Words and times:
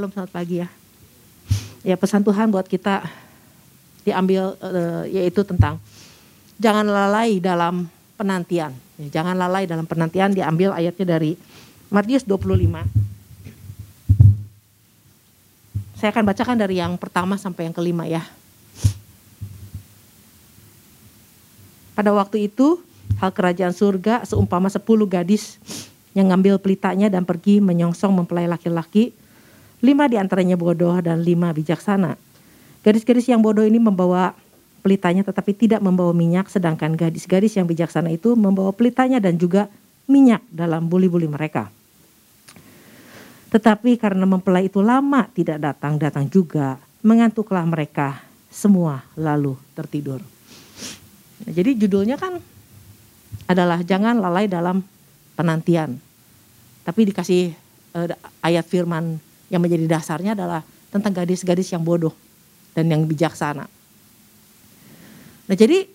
Shalom 0.00 0.16
selamat 0.16 0.32
pagi 0.32 0.64
ya. 0.64 0.68
Ya 1.84 1.92
pesan 1.92 2.24
Tuhan 2.24 2.48
buat 2.48 2.64
kita 2.64 3.04
diambil 4.00 4.56
uh, 4.56 5.04
yaitu 5.04 5.44
tentang 5.44 5.76
jangan 6.56 6.88
lalai 6.88 7.36
dalam 7.36 7.84
penantian. 8.16 8.72
Ya, 8.96 9.20
jangan 9.20 9.36
lalai 9.36 9.68
dalam 9.68 9.84
penantian 9.84 10.32
diambil 10.32 10.72
ayatnya 10.72 11.20
dari 11.20 11.36
Matius 11.92 12.24
25. 12.24 12.80
Saya 16.00 16.08
akan 16.16 16.24
bacakan 16.32 16.56
dari 16.56 16.80
yang 16.80 16.96
pertama 16.96 17.36
sampai 17.36 17.68
yang 17.68 17.76
kelima 17.76 18.08
ya. 18.08 18.24
Pada 21.92 22.08
waktu 22.16 22.48
itu, 22.48 22.80
hal 23.20 23.36
kerajaan 23.36 23.76
surga 23.76 24.24
seumpama 24.24 24.72
sepuluh 24.72 25.04
gadis 25.04 25.60
yang 26.16 26.32
ngambil 26.32 26.56
pelitanya 26.56 27.12
dan 27.12 27.28
pergi 27.28 27.60
menyongsong 27.60 28.16
mempelai 28.16 28.48
laki-laki. 28.48 29.19
Lima 29.80 30.04
di 30.08 30.20
antaranya 30.20 30.60
bodoh 30.60 30.92
dan 31.00 31.24
lima 31.24 31.56
bijaksana. 31.56 32.16
Gadis-gadis 32.84 33.28
yang 33.28 33.40
bodoh 33.40 33.64
ini 33.64 33.80
membawa 33.80 34.36
pelitanya 34.80 35.24
tetapi 35.24 35.52
tidak 35.56 35.80
membawa 35.84 36.12
minyak, 36.12 36.48
sedangkan 36.48 36.96
gadis-gadis 36.96 37.56
yang 37.56 37.68
bijaksana 37.68 38.12
itu 38.12 38.32
membawa 38.36 38.72
pelitanya 38.72 39.20
dan 39.20 39.36
juga 39.36 39.68
minyak 40.08 40.44
dalam 40.48 40.88
buli-buli 40.88 41.28
mereka. 41.28 41.68
Tetapi 43.50 43.98
karena 43.98 44.24
mempelai 44.24 44.70
itu 44.70 44.78
lama 44.80 45.26
tidak 45.34 45.58
datang-datang 45.58 46.28
juga, 46.30 46.78
mengantuklah 47.02 47.64
mereka 47.66 48.22
semua 48.52 49.02
lalu 49.16 49.56
tertidur. 49.74 50.22
Nah, 51.40 51.52
jadi 51.52 51.72
judulnya 51.72 52.20
kan 52.20 52.38
adalah 53.48 53.80
jangan 53.82 54.20
lalai 54.20 54.46
dalam 54.46 54.84
penantian. 55.34 55.98
Tapi 56.84 57.00
dikasih 57.10 57.54
uh, 57.96 58.12
ayat 58.44 58.66
firman 58.66 59.18
yang 59.50 59.60
menjadi 59.60 59.84
dasarnya 59.90 60.38
adalah 60.38 60.62
tentang 60.88 61.12
gadis-gadis 61.12 61.68
yang 61.74 61.82
bodoh 61.82 62.14
dan 62.72 62.86
yang 62.86 63.02
bijaksana. 63.04 63.66
Nah 65.50 65.56
jadi 65.58 65.90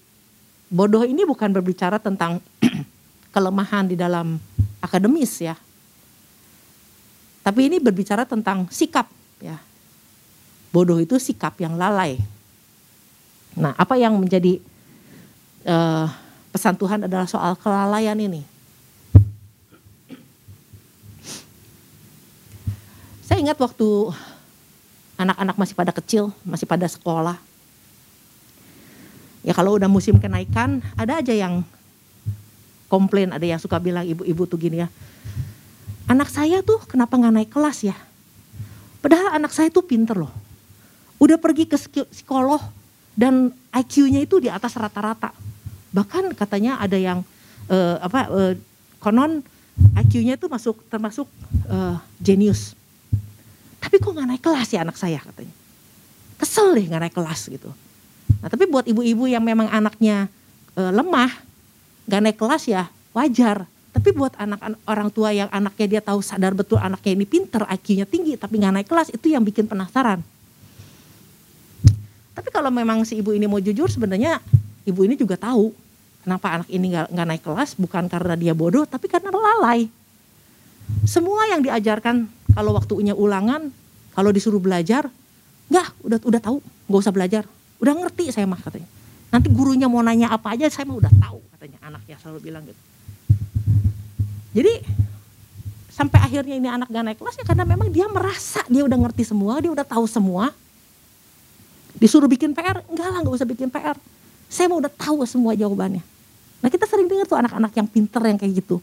bodoh 0.67 1.08
ini 1.08 1.23
bukan 1.23 1.56
berbicara 1.56 1.95
tentang 1.98 2.44
kelemahan 3.33 3.88
di 3.88 3.95
dalam 3.95 4.36
akademis 4.83 5.39
ya. 5.39 5.56
Tapi 7.39 7.72
ini 7.72 7.78
berbicara 7.80 8.28
tentang 8.28 8.67
sikap 8.67 9.08
ya. 9.39 9.56
Bodoh 10.76 11.00
itu 11.00 11.16
sikap 11.16 11.56
yang 11.64 11.80
lalai. 11.80 12.20
Nah 13.56 13.72
apa 13.80 13.95
yang 13.95 14.20
menjadi 14.20 14.59
uh, 15.64 16.11
pesan 16.52 16.76
Tuhan 16.76 17.08
adalah 17.08 17.28
soal 17.28 17.56
kelalaian 17.56 18.20
ini. 18.20 18.55
Saya 23.25 23.41
ingat 23.41 23.57
waktu 23.57 24.13
anak-anak 25.17 25.55
masih 25.57 25.75
pada 25.75 25.89
kecil, 25.89 26.29
masih 26.45 26.69
pada 26.69 26.85
sekolah. 26.85 27.41
Ya 29.41 29.53
kalau 29.57 29.77
udah 29.77 29.89
musim 29.89 30.21
kenaikan, 30.21 30.81
ada 30.93 31.21
aja 31.21 31.33
yang 31.33 31.65
komplain, 32.85 33.33
ada 33.33 33.45
yang 33.45 33.57
suka 33.57 33.81
bilang 33.81 34.05
ibu-ibu 34.05 34.45
tuh 34.45 34.61
gini 34.61 34.85
ya. 34.85 34.89
Anak 36.05 36.29
saya 36.29 36.61
tuh 36.61 36.77
kenapa 36.85 37.17
nggak 37.17 37.33
naik 37.33 37.49
kelas 37.49 37.89
ya? 37.89 37.97
Padahal 39.01 39.41
anak 39.41 39.53
saya 39.53 39.73
tuh 39.73 39.81
pinter 39.81 40.17
loh. 40.17 40.33
Udah 41.17 41.41
pergi 41.41 41.65
ke 41.65 41.77
psikolog 42.13 42.61
dan 43.17 43.49
IQ-nya 43.73 44.21
itu 44.21 44.37
di 44.37 44.53
atas 44.53 44.77
rata-rata 44.77 45.33
bahkan 45.95 46.27
katanya 46.35 46.75
ada 46.75 46.99
yang 46.99 47.23
uh, 47.71 47.95
apa 48.03 48.27
uh, 48.27 48.53
konon 48.99 49.39
IQ-nya 49.95 50.35
itu 50.35 50.52
masuk 50.52 50.83
termasuk 50.91 51.23
uh, 51.71 51.95
jenius 52.19 52.75
tapi 53.85 54.01
kok 54.01 54.09
nggak 54.09 54.27
naik 54.33 54.41
kelas 54.41 54.69
ya 54.73 54.81
anak 54.81 54.97
saya 54.97 55.21
katanya 55.21 55.53
kesel 56.41 56.73
deh 56.73 56.85
nggak 56.89 57.01
naik 57.05 57.15
kelas 57.15 57.41
gitu 57.53 57.69
nah 58.41 58.49
tapi 58.49 58.65
buat 58.65 58.89
ibu-ibu 58.89 59.29
yang 59.29 59.45
memang 59.45 59.69
anaknya 59.69 60.25
uh, 60.73 60.89
lemah 60.89 61.29
nggak 62.09 62.21
naik 62.25 62.37
kelas 62.41 62.63
ya 62.65 62.89
wajar 63.13 63.69
tapi 63.93 64.11
buat 64.11 64.33
anak 64.35 64.59
orang 64.89 65.07
tua 65.13 65.31
yang 65.31 65.47
anaknya 65.53 65.85
dia 65.97 66.01
tahu 66.01 66.19
sadar 66.19 66.57
betul 66.57 66.81
anaknya 66.81 67.13
ini 67.13 67.25
pinter 67.29 67.63
IQ-nya 67.69 68.09
tinggi 68.09 68.33
tapi 68.35 68.57
nggak 68.57 68.73
naik 68.81 68.87
kelas 68.89 69.13
itu 69.13 69.29
yang 69.29 69.45
bikin 69.45 69.69
penasaran 69.69 70.25
tapi 72.35 72.49
kalau 72.52 72.73
memang 72.73 73.05
si 73.05 73.21
ibu 73.21 73.31
ini 73.31 73.47
mau 73.47 73.61
jujur 73.61 73.87
sebenarnya 73.87 74.41
ibu 74.83 74.99
ini 75.05 75.15
juga 75.15 75.37
tahu 75.37 75.85
Kenapa 76.25 76.57
anak 76.57 76.73
ini 76.73 76.89
nggak 76.89 77.27
naik 77.29 77.45
kelas? 77.45 77.77
Bukan 77.77 78.09
karena 78.09 78.33
dia 78.33 78.57
bodoh, 78.57 78.81
tapi 78.89 79.05
karena 79.05 79.29
lalai. 79.29 79.85
Semua 81.05 81.45
yang 81.53 81.61
diajarkan 81.61 82.25
kalau 82.55 82.71
waktunya 82.71 83.11
ulangan, 83.11 83.67
kalau 84.16 84.32
disuruh 84.32 84.64
belajar, 84.64 85.11
nggak, 85.67 85.88
udah 86.08 86.20
udah 86.23 86.42
tahu, 86.42 86.58
nggak 86.88 87.02
usah 87.04 87.14
belajar, 87.14 87.43
udah 87.83 87.93
ngerti 87.99 88.32
saya 88.32 88.48
mah 88.48 88.58
katanya. 88.64 88.88
Nanti 89.30 89.52
gurunya 89.52 89.92
mau 89.92 89.99
nanya 89.99 90.32
apa 90.32 90.55
aja, 90.55 90.71
saya 90.71 90.88
mah 90.88 90.95
udah 90.95 91.11
tahu 91.20 91.44
katanya 91.52 91.77
anaknya 91.83 92.15
selalu 92.23 92.39
bilang 92.39 92.64
gitu. 92.64 92.82
Jadi 94.55 94.73
sampai 95.92 96.20
akhirnya 96.23 96.55
ini 96.55 96.67
anak 96.71 96.88
gak 96.92 97.04
naik 97.04 97.20
kelas 97.20 97.36
ya 97.39 97.45
karena 97.48 97.64
memang 97.67 97.88
dia 97.92 98.08
merasa 98.08 98.64
dia 98.71 98.88
udah 98.88 98.95
ngerti 98.95 99.27
semua, 99.27 99.60
dia 99.60 99.71
udah 99.76 99.83
tahu 99.83 100.08
semua. 100.08 100.55
Disuruh 101.95 102.27
bikin 102.27 102.52
PR, 102.55 102.83
enggak 102.92 103.08
lah 103.08 103.20
nggak 103.23 103.36
usah 103.36 103.48
bikin 103.48 103.67
PR. 103.71 103.95
Saya 104.48 104.71
mau 104.71 104.80
udah 104.80 104.92
tahu 104.92 105.23
semua 105.27 105.55
jawabannya. 105.55 106.04
Nah 106.64 106.70
kita 106.71 106.88
sering 106.88 107.08
dengar 107.08 107.27
tuh 107.27 107.39
anak-anak 107.39 107.71
yang 107.76 107.88
pinter 107.88 108.21
yang 108.23 108.39
kayak 108.39 108.64
gitu. 108.64 108.80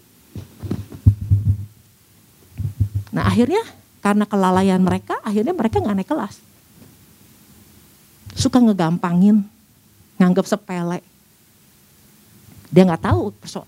Nah 3.12 3.21
akhirnya 3.32 3.64
karena 4.04 4.28
kelalaian 4.28 4.82
mereka, 4.84 5.16
akhirnya 5.24 5.56
mereka 5.56 5.80
nggak 5.80 5.96
naik 5.96 6.10
kelas. 6.12 6.36
Suka 8.36 8.60
ngegampangin, 8.60 9.40
nganggap 10.20 10.44
sepele. 10.44 11.00
Dia 12.68 12.84
nggak 12.84 13.08
tahu 13.08 13.32
so, 13.48 13.64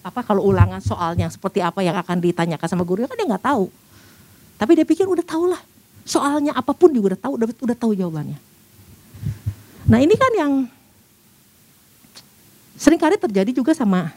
apa 0.00 0.24
kalau 0.24 0.48
ulangan 0.48 0.80
soalnya 0.80 1.28
seperti 1.28 1.60
apa 1.60 1.84
yang 1.84 1.96
akan 2.00 2.16
ditanyakan 2.24 2.68
sama 2.68 2.84
guru 2.88 3.04
kan 3.04 3.20
dia 3.20 3.28
nggak 3.28 3.44
tahu. 3.44 3.68
Tapi 4.56 4.72
dia 4.72 4.86
pikir 4.88 5.04
udah 5.04 5.24
tahu 5.24 5.52
lah. 5.52 5.60
Soalnya 6.08 6.56
apa 6.56 6.72
pun 6.72 6.88
juga 6.88 7.12
udah 7.12 7.20
tahu, 7.20 7.32
udah, 7.36 7.46
udah 7.52 7.76
tahu 7.76 7.92
jawabannya. 7.92 8.38
Nah 9.92 9.98
ini 10.00 10.14
kan 10.16 10.32
yang 10.32 10.52
Seringkali 12.82 13.14
terjadi 13.14 13.54
juga 13.54 13.78
sama 13.78 14.10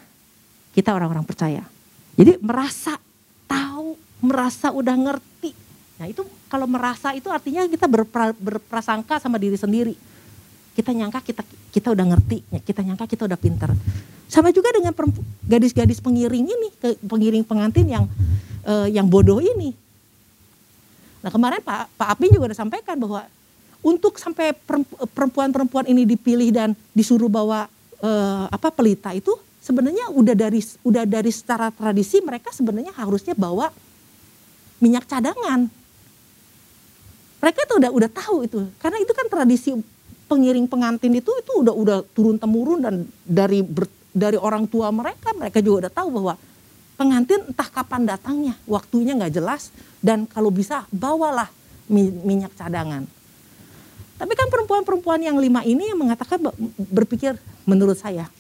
kita 0.73 0.89
orang-orang 0.89 1.21
percaya. 1.21 1.61
Jadi 2.17 2.41
merasa 2.41 2.97
tahu, 3.45 3.93
merasa 4.23 4.71
udah 4.71 4.95
ngerti. 4.95 5.51
Nah 5.95 6.05
itu 6.11 6.27
kalau 6.51 6.67
merasa 6.67 7.15
itu 7.15 7.27
artinya 7.31 7.67
kita 7.67 7.87
berpra, 7.87 8.35
berprasangka 8.35 9.19
sama 9.19 9.39
diri 9.39 9.55
sendiri. 9.55 9.95
Kita 10.75 10.91
nyangka 10.91 11.23
kita 11.23 11.43
kita 11.71 11.87
udah 11.95 12.05
ngerti, 12.15 12.43
kita 12.67 12.83
nyangka 12.83 13.07
kita 13.07 13.23
udah 13.27 13.39
pinter. 13.39 13.71
Sama 14.27 14.51
juga 14.51 14.75
dengan 14.75 14.91
gadis-gadis 15.47 16.03
pengiring 16.03 16.43
ini, 16.43 16.67
pengiring 17.07 17.47
pengantin 17.47 17.87
yang 17.87 18.05
uh, 18.67 18.87
yang 18.91 19.07
bodoh 19.07 19.39
ini. 19.39 19.71
Nah 21.23 21.31
kemarin 21.31 21.63
Pak 21.63 21.95
Pak 21.95 22.07
Apin 22.11 22.29
juga 22.29 22.51
udah 22.51 22.59
sampaikan 22.59 22.99
bahwa 22.99 23.23
untuk 23.85 24.17
sampai 24.17 24.51
perempuan-perempuan 25.13 25.85
ini 25.85 26.03
dipilih 26.09 26.49
dan 26.49 26.73
disuruh 26.91 27.29
bawa 27.29 27.69
uh, 28.01 28.45
apa 28.49 28.73
pelita 28.73 29.13
itu 29.13 29.31
sebenarnya 29.61 30.09
udah 30.09 30.35
dari 30.37 30.61
udah 30.81 31.05
dari 31.05 31.29
secara 31.29 31.69
tradisi 31.69 32.21
mereka 32.21 32.49
sebenarnya 32.49 32.93
harusnya 32.97 33.37
bawa 33.37 33.69
minyak 34.79 35.05
cadangan. 35.07 35.67
Mereka 37.39 37.59
tuh 37.69 37.77
udah 37.77 37.91
udah 37.93 38.09
tahu 38.09 38.37
itu 38.49 38.59
karena 38.81 38.97
itu 39.01 39.13
kan 39.13 39.27
tradisi 39.29 39.71
pengiring 40.25 40.65
pengantin 40.65 41.13
itu 41.13 41.29
itu 41.29 41.51
udah 41.61 41.73
udah 41.75 41.97
turun 42.17 42.41
temurun 42.41 42.81
dan 42.81 43.05
dari 43.21 43.61
ber, 43.61 43.85
dari 44.09 44.39
orang 44.39 44.65
tua 44.65 44.89
mereka 44.89 45.29
mereka 45.37 45.61
juga 45.61 45.85
udah 45.85 45.91
tahu 45.93 46.09
bahwa 46.09 46.33
pengantin 46.97 47.45
entah 47.45 47.69
kapan 47.69 48.07
datangnya 48.07 48.53
waktunya 48.65 49.13
nggak 49.13 49.33
jelas 49.35 49.69
dan 50.01 50.25
kalau 50.25 50.49
bisa 50.49 50.89
bawalah 50.89 51.51
minyak 52.25 52.55
cadangan. 52.57 53.05
Tapi 54.15 54.31
kan 54.31 54.47
perempuan-perempuan 54.47 55.19
yang 55.19 55.35
lima 55.35 55.61
ini 55.67 55.91
yang 55.91 55.99
mengatakan 55.99 56.39
berpikir 56.87 57.35
menurut 57.67 57.99
saya. 57.99 58.31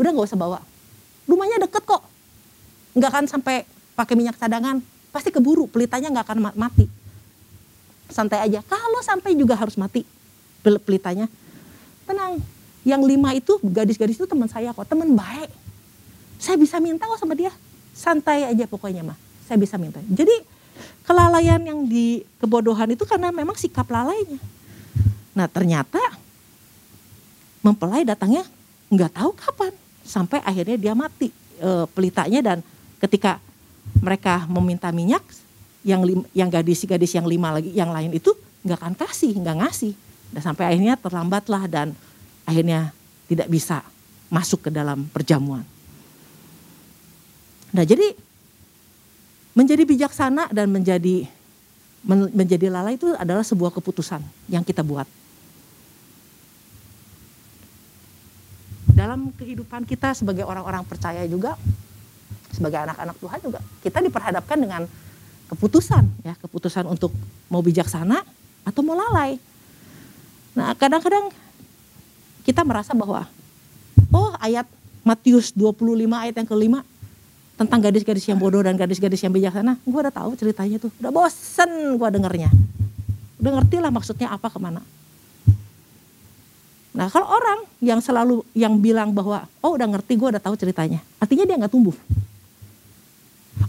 Udah 0.00 0.10
nggak 0.10 0.26
usah 0.32 0.40
bawa. 0.40 0.58
Rumahnya 1.28 1.68
deket 1.68 1.84
kok. 1.84 2.02
Nggak 2.96 3.10
akan 3.12 3.24
sampai 3.28 3.68
pakai 3.94 4.14
minyak 4.18 4.36
cadangan. 4.38 4.82
Pasti 5.14 5.30
keburu, 5.30 5.70
pelitanya 5.70 6.10
nggak 6.10 6.26
akan 6.26 6.38
mati. 6.58 6.86
Santai 8.10 8.42
aja. 8.44 8.60
Kalau 8.66 9.00
sampai 9.00 9.38
juga 9.38 9.54
harus 9.54 9.78
mati 9.78 10.02
pelitanya. 10.60 11.30
Tenang. 12.04 12.42
Yang 12.84 13.02
lima 13.08 13.32
itu 13.32 13.56
gadis-gadis 13.64 14.20
itu 14.20 14.28
teman 14.28 14.50
saya 14.50 14.74
kok, 14.76 14.84
teman 14.84 15.08
baik. 15.16 15.48
Saya 16.36 16.60
bisa 16.60 16.76
minta 16.82 17.08
kok 17.08 17.16
sama 17.16 17.32
dia. 17.32 17.54
Santai 17.96 18.44
aja 18.44 18.68
pokoknya 18.68 19.00
mah. 19.06 19.16
Saya 19.48 19.56
bisa 19.56 19.80
minta. 19.80 20.02
Jadi 20.04 20.44
kelalaian 21.06 21.62
yang 21.62 21.86
di 21.86 22.26
kebodohan 22.42 22.92
itu 22.92 23.06
karena 23.08 23.32
memang 23.32 23.56
sikap 23.56 23.88
lalainya. 23.88 24.36
Nah 25.32 25.46
ternyata 25.48 26.00
mempelai 27.64 28.04
datangnya 28.04 28.44
nggak 28.92 29.12
tahu 29.16 29.30
kapan 29.32 29.72
sampai 30.04 30.44
akhirnya 30.44 30.76
dia 30.76 30.92
mati 30.92 31.32
e, 31.56 31.70
pelitanya 31.96 32.40
dan 32.44 32.58
ketika 33.00 33.40
mereka 34.00 34.44
meminta 34.48 34.92
minyak 34.92 35.22
yang 35.84 36.04
yang 36.32 36.48
gadis-gadis 36.48 37.12
yang 37.12 37.28
lima 37.28 37.60
lagi 37.60 37.70
yang 37.72 37.92
lain 37.92 38.16
itu 38.16 38.32
nggak 38.64 38.78
akan 38.80 38.94
kasih, 38.96 39.32
nggak 39.36 39.56
ngasih. 39.60 39.92
Dan 40.32 40.40
sampai 40.40 40.64
akhirnya 40.72 40.96
terlambatlah 40.96 41.68
dan 41.68 41.92
akhirnya 42.48 42.90
tidak 43.28 43.48
bisa 43.52 43.84
masuk 44.32 44.66
ke 44.66 44.70
dalam 44.72 45.06
perjamuan. 45.12 45.62
Nah 47.74 47.84
jadi 47.84 48.16
menjadi 49.54 49.82
bijaksana 49.86 50.50
dan 50.50 50.66
menjadi 50.72 51.28
menjadi 52.04 52.68
lalai 52.68 53.00
itu 53.00 53.08
adalah 53.16 53.40
sebuah 53.40 53.72
keputusan 53.72 54.20
yang 54.52 54.60
kita 54.60 54.84
buat. 54.84 55.08
Dalam 58.94 59.32
kehidupan 59.34 59.88
kita 59.88 60.12
sebagai 60.12 60.44
orang-orang 60.44 60.84
percaya 60.84 61.24
juga, 61.24 61.56
sebagai 62.54 62.78
anak-anak 62.86 63.16
Tuhan 63.18 63.38
juga, 63.42 63.60
kita 63.82 63.98
diperhadapkan 63.98 64.56
dengan 64.56 64.86
keputusan 65.44 66.24
ya 66.24 66.34
keputusan 66.40 66.88
untuk 66.88 67.12
mau 67.52 67.60
bijaksana 67.60 68.24
atau 68.64 68.80
mau 68.80 68.96
lalai. 68.96 69.36
Nah 70.56 70.72
kadang-kadang 70.72 71.28
kita 72.46 72.64
merasa 72.64 72.96
bahwa 72.96 73.28
oh 74.08 74.32
ayat 74.40 74.64
Matius 75.04 75.52
25 75.52 76.08
ayat 76.08 76.34
yang 76.40 76.48
kelima 76.48 76.80
tentang 77.54 77.78
gadis-gadis 77.78 78.24
yang 78.26 78.40
bodoh 78.40 78.64
dan 78.64 78.74
gadis-gadis 78.74 79.22
yang 79.22 79.30
bijaksana, 79.30 79.78
gue 79.78 80.00
udah 80.00 80.10
tahu 80.10 80.34
ceritanya 80.34 80.80
tuh, 80.80 80.90
udah 80.98 81.12
bosen 81.14 81.70
gue 81.94 82.08
dengernya, 82.10 82.50
udah 83.38 83.52
ngerti 83.60 83.76
lah 83.78 83.94
maksudnya 83.94 84.32
apa 84.32 84.50
ke 84.50 84.58
mana. 84.58 84.82
Nah 86.94 87.06
kalau 87.10 87.30
orang 87.30 87.62
yang 87.78 88.02
selalu 88.02 88.42
yang 88.58 88.74
bilang 88.82 89.14
bahwa 89.14 89.46
oh 89.62 89.76
udah 89.76 89.86
ngerti 89.86 90.18
gue 90.18 90.34
udah 90.34 90.42
tahu 90.42 90.58
ceritanya, 90.58 90.98
artinya 91.22 91.44
dia 91.46 91.56
nggak 91.62 91.70
tumbuh. 91.70 91.94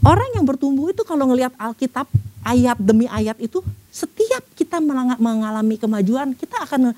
Orang 0.06 0.30
yang 0.38 0.46
bertumbuh 0.46 0.94
itu 0.94 1.02
kalau 1.02 1.26
ngelihat 1.34 1.58
Alkitab 1.58 2.06
ayat 2.46 2.78
demi 2.78 3.10
ayat 3.10 3.42
itu 3.42 3.66
setiap 3.90 4.46
kita 4.54 4.78
mengalami 5.18 5.82
kemajuan 5.82 6.38
kita 6.38 6.62
akan 6.62 6.94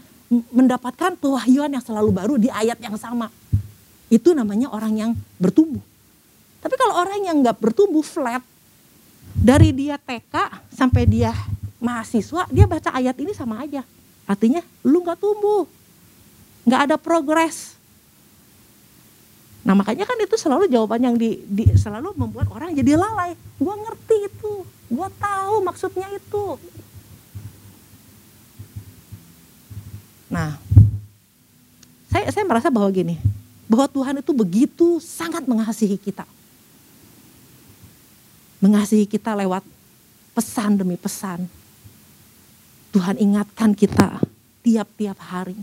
mendapatkan 0.51 1.15
pewahyuan 1.15 1.71
yang 1.71 1.80
selalu 1.80 2.12
baru 2.12 2.36
di 2.36 2.51
ayat 2.51 2.75
yang 2.83 3.00
sama. 3.00 3.31
Itu 4.12 4.36
namanya 4.36 4.68
orang 4.75 4.94
yang 5.00 5.12
bertumbuh. 5.39 5.80
Tapi 6.59 6.75
kalau 6.75 7.00
orang 7.00 7.24
yang 7.24 7.39
nggak 7.39 7.56
bertumbuh 7.56 8.04
flat 8.04 8.44
dari 9.31 9.71
dia 9.71 9.95
TK 9.95 10.68
sampai 10.75 11.07
dia 11.07 11.31
mahasiswa 11.80 12.44
dia 12.51 12.68
baca 12.68 12.92
ayat 12.92 13.15
ini 13.24 13.31
sama 13.31 13.63
aja. 13.63 13.88
Artinya 14.27 14.59
lu 14.83 15.00
nggak 15.00 15.15
tumbuh, 15.15 15.63
nggak 16.68 16.92
ada 16.92 16.95
progres. 17.00 17.76
Nah 19.67 19.75
makanya 19.75 20.07
kan 20.07 20.15
itu 20.15 20.39
selalu 20.39 20.71
jawaban 20.71 21.03
yang 21.03 21.15
di, 21.19 21.43
di, 21.43 21.67
selalu 21.75 22.15
membuat 22.15 22.47
orang 22.55 22.71
jadi 22.71 22.95
lalai. 22.95 23.35
Gua 23.59 23.75
ngerti 23.75 24.31
itu, 24.31 24.63
gua 24.87 25.11
tahu 25.19 25.59
maksudnya 25.59 26.07
itu. 26.15 26.55
Nah, 30.31 30.55
saya 32.07 32.31
saya 32.31 32.47
merasa 32.47 32.71
bahwa 32.71 32.87
gini, 32.95 33.19
bahwa 33.67 33.91
Tuhan 33.91 34.23
itu 34.23 34.31
begitu 34.31 34.87
sangat 35.03 35.43
mengasihi 35.43 35.99
kita. 35.99 36.23
Mengasihi 38.63 39.03
kita 39.03 39.35
lewat 39.35 39.67
pesan 40.31 40.79
demi 40.79 40.95
pesan. 40.95 41.43
Tuhan 42.95 43.19
ingatkan 43.19 43.75
kita 43.75 44.23
tiap-tiap 44.63 45.19
hari. 45.19 45.59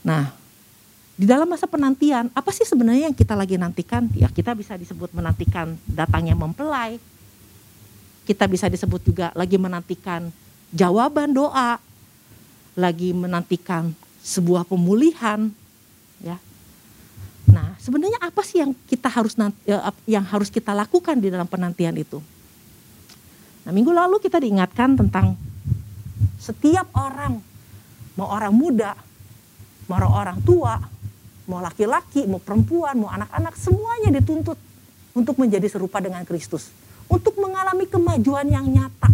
Nah, 0.00 0.43
di 1.14 1.30
dalam 1.30 1.46
masa 1.46 1.70
penantian, 1.70 2.26
apa 2.34 2.50
sih 2.50 2.66
sebenarnya 2.66 3.06
yang 3.06 3.14
kita 3.14 3.38
lagi 3.38 3.54
nantikan? 3.54 4.10
Ya 4.18 4.26
kita 4.26 4.50
bisa 4.50 4.74
disebut 4.74 5.14
menantikan 5.14 5.78
datangnya 5.86 6.34
mempelai. 6.34 6.98
Kita 8.26 8.50
bisa 8.50 8.66
disebut 8.66 8.98
juga 9.06 9.30
lagi 9.38 9.54
menantikan 9.54 10.34
jawaban 10.74 11.30
doa. 11.30 11.78
Lagi 12.74 13.14
menantikan 13.14 13.94
sebuah 14.26 14.66
pemulihan. 14.66 15.54
Ya. 16.18 16.42
Nah, 17.46 17.78
sebenarnya 17.78 18.18
apa 18.18 18.42
sih 18.42 18.58
yang 18.58 18.74
kita 18.90 19.06
harus 19.06 19.38
ya, 19.62 19.94
yang 20.10 20.26
harus 20.26 20.50
kita 20.50 20.74
lakukan 20.74 21.14
di 21.22 21.30
dalam 21.30 21.46
penantian 21.46 21.94
itu? 21.94 22.18
Nah, 23.62 23.70
minggu 23.70 23.94
lalu 23.94 24.18
kita 24.18 24.42
diingatkan 24.42 24.98
tentang 24.98 25.38
setiap 26.42 26.90
orang, 26.98 27.38
mau 28.18 28.34
orang 28.34 28.50
muda, 28.50 28.98
mau 29.86 30.10
orang 30.10 30.42
tua, 30.42 30.93
mau 31.44 31.60
laki-laki, 31.60 32.24
mau 32.24 32.40
perempuan, 32.40 32.96
mau 32.96 33.10
anak-anak, 33.12 33.54
semuanya 33.56 34.20
dituntut 34.20 34.56
untuk 35.12 35.36
menjadi 35.38 35.68
serupa 35.68 36.00
dengan 36.00 36.24
Kristus. 36.24 36.72
Untuk 37.06 37.36
mengalami 37.36 37.84
kemajuan 37.84 38.48
yang 38.48 38.64
nyata. 38.64 39.12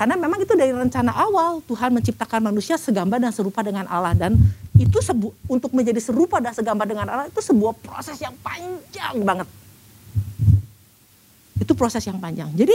Karena 0.00 0.16
memang 0.16 0.40
itu 0.40 0.56
dari 0.56 0.72
rencana 0.72 1.12
awal 1.12 1.60
Tuhan 1.68 1.92
menciptakan 1.92 2.40
manusia 2.40 2.80
segambar 2.80 3.20
dan 3.20 3.36
serupa 3.36 3.60
dengan 3.60 3.84
Allah 3.84 4.16
dan 4.16 4.32
itu 4.80 4.96
sebu 5.04 5.36
untuk 5.44 5.76
menjadi 5.76 6.00
serupa 6.00 6.40
dan 6.40 6.56
segambar 6.56 6.88
dengan 6.88 7.04
Allah 7.04 7.28
itu 7.28 7.36
sebuah 7.44 7.76
proses 7.84 8.16
yang 8.16 8.32
panjang 8.40 9.20
banget. 9.20 9.44
Itu 11.60 11.76
proses 11.76 12.00
yang 12.08 12.16
panjang. 12.16 12.48
Jadi 12.56 12.72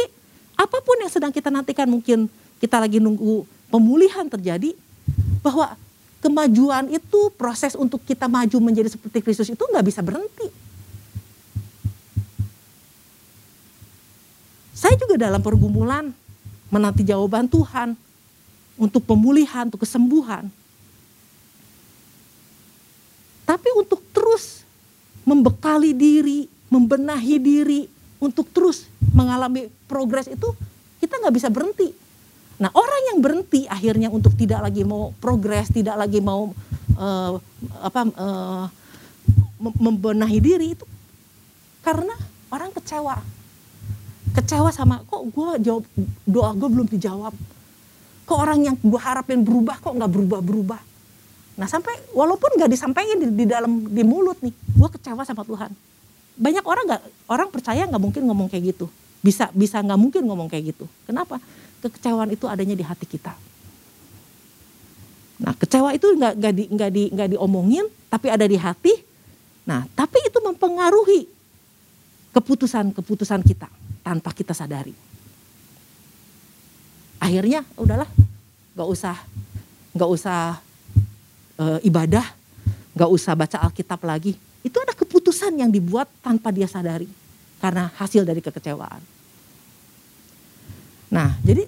apa 0.53 0.77
pun 0.85 1.01
yang 1.01 1.09
sedang 1.09 1.33
kita 1.33 1.49
nantikan 1.49 1.89
mungkin 1.89 2.29
kita 2.61 2.77
lagi 2.77 3.01
nunggu 3.01 3.49
pemulihan 3.73 4.29
terjadi 4.29 4.77
bahwa 5.41 5.73
kemajuan 6.25 6.89
itu 6.89 7.29
proses 7.37 7.77
untuk 7.77 8.01
kita 8.01 8.25
maju 8.25 8.57
menjadi 8.57 8.89
seperti 8.89 9.21
Kristus 9.21 9.45
itu 9.53 9.61
nggak 9.61 9.85
bisa 9.85 10.01
berhenti. 10.01 10.49
Saya 14.73 14.97
juga 14.97 15.21
dalam 15.21 15.37
pergumulan 15.37 16.09
menanti 16.73 17.05
jawaban 17.05 17.45
Tuhan 17.45 17.93
untuk 18.73 19.05
pemulihan, 19.05 19.69
untuk 19.69 19.85
kesembuhan. 19.85 20.49
Tapi 23.45 23.69
untuk 23.77 24.01
terus 24.09 24.65
membekali 25.21 25.93
diri, 25.93 26.49
membenahi 26.73 27.37
diri, 27.37 27.85
untuk 28.17 28.49
terus 28.49 28.89
mengalami 29.13 29.69
progres 29.85 30.25
itu 30.25 30.49
kita 30.97 31.21
nggak 31.21 31.35
bisa 31.37 31.53
berhenti. 31.53 31.93
Nah 32.55 32.71
orang 32.71 33.01
yang 33.11 33.19
berhenti 33.19 33.67
akhirnya 33.67 34.07
untuk 34.07 34.31
tidak 34.39 34.63
lagi 34.63 34.87
mau 34.87 35.11
progres, 35.19 35.67
tidak 35.67 35.99
lagi 35.99 36.23
mau 36.23 36.55
uh, 36.95 37.31
apa 37.83 38.01
uh, 38.15 38.65
membenahi 39.59 40.39
diri 40.39 40.77
itu 40.77 40.85
karena 41.83 42.15
orang 42.49 42.71
kecewa, 42.71 43.19
kecewa 44.33 44.69
sama 44.71 45.03
kok 45.05 45.21
gue 45.29 45.49
jawab 45.67 45.83
doa 46.23 46.49
gue 46.55 46.69
belum 46.71 46.87
dijawab, 46.95 47.33
kok 48.23 48.37
orang 48.39 48.71
yang 48.71 48.75
gue 48.79 49.01
harapin 49.03 49.43
berubah 49.43 49.77
kok 49.83 49.91
nggak 49.91 50.11
berubah 50.11 50.39
berubah. 50.39 50.81
Nah 51.59 51.67
sampai 51.67 51.91
walaupun 52.15 52.55
nggak 52.55 52.71
disampaikan 52.71 53.19
di, 53.19 53.27
di 53.31 53.45
dalam 53.47 53.83
di 53.85 54.03
mulut 54.07 54.39
nih, 54.39 54.55
gue 54.55 54.89
kecewa 54.95 55.27
sama 55.27 55.43
Tuhan. 55.43 55.75
Banyak 56.39 56.63
orang 56.63 56.83
nggak 56.87 57.03
orang 57.31 57.47
percaya 57.51 57.83
nggak 57.83 58.01
mungkin 58.01 58.21
ngomong 58.27 58.47
kayak 58.47 58.75
gitu, 58.75 58.87
bisa 59.19 59.51
bisa 59.51 59.79
nggak 59.83 59.99
mungkin 59.99 60.23
ngomong 60.23 60.47
kayak 60.47 60.75
gitu. 60.75 60.87
Kenapa? 61.03 61.39
Kekecewaan 61.85 62.33
itu 62.33 62.49
adanya 62.49 62.73
di 62.73 62.85
hati 62.85 63.05
kita. 63.05 63.33
Nah, 65.35 65.51
kecewa 65.55 65.91
itu 65.91 66.15
nggak 66.15 66.33
nggak 66.39 66.53
di, 66.55 66.63
nggak 66.71 66.91
di, 66.91 67.03
nggak 67.11 67.29
diomongin, 67.35 67.85
tapi 68.07 68.31
ada 68.31 68.47
di 68.47 68.55
hati. 68.55 68.93
Nah, 69.67 69.83
tapi 69.91 70.23
itu 70.23 70.39
mempengaruhi 70.39 71.27
keputusan-keputusan 72.31 73.41
kita 73.43 73.67
tanpa 74.05 74.31
kita 74.31 74.55
sadari. 74.55 74.95
Akhirnya, 77.19 77.65
udahlah, 77.75 78.07
nggak 78.77 78.89
usah, 78.91 79.17
nggak 79.91 80.09
usah 80.13 80.61
e, 81.57 81.65
ibadah, 81.89 82.23
nggak 82.93 83.09
usah 83.11 83.33
baca 83.33 83.57
Alkitab 83.65 83.99
lagi. 84.05 84.37
Itu 84.61 84.77
ada 84.79 84.93
keputusan 84.93 85.57
yang 85.57 85.73
dibuat 85.73 86.07
tanpa 86.21 86.53
dia 86.53 86.69
sadari 86.69 87.09
karena 87.59 87.89
hasil 87.97 88.23
dari 88.23 88.39
kekecewaan. 88.39 89.01
Nah, 91.11 91.39
jadi 91.41 91.65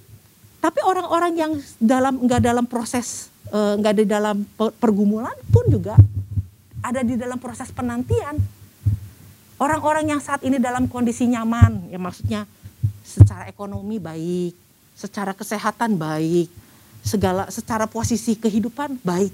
tapi 0.57 0.79
orang-orang 0.81 1.33
yang 1.37 1.51
dalam 1.77 2.23
nggak 2.25 2.41
dalam 2.41 2.65
proses 2.65 3.29
eh, 3.53 3.73
nggak 3.77 3.95
di 4.01 4.05
dalam 4.09 4.43
pergumulan 4.81 5.35
pun 5.53 5.65
juga 5.69 5.95
ada 6.81 7.01
di 7.03 7.19
dalam 7.19 7.37
proses 7.41 7.69
penantian. 7.73 8.39
Orang-orang 9.57 10.13
yang 10.13 10.21
saat 10.21 10.45
ini 10.45 10.61
dalam 10.61 10.85
kondisi 10.85 11.25
nyaman, 11.25 11.89
ya 11.89 11.97
maksudnya 11.97 12.45
secara 13.01 13.49
ekonomi 13.49 13.97
baik, 13.97 14.53
secara 14.93 15.33
kesehatan 15.33 15.97
baik, 15.97 16.45
segala 17.01 17.49
secara 17.49 17.89
posisi 17.89 18.37
kehidupan 18.37 19.01
baik. 19.01 19.33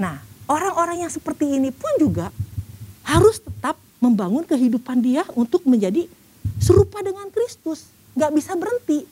Nah, 0.00 0.24
orang-orang 0.48 1.04
yang 1.04 1.12
seperti 1.12 1.60
ini 1.60 1.68
pun 1.68 1.92
juga 2.00 2.32
harus 3.04 3.44
tetap 3.44 3.76
membangun 4.00 4.48
kehidupan 4.48 5.04
dia 5.04 5.22
untuk 5.36 5.68
menjadi 5.68 6.08
serupa 6.56 7.04
dengan 7.04 7.28
Kristus. 7.28 7.92
Nggak 8.16 8.32
bisa 8.32 8.52
berhenti. 8.56 9.04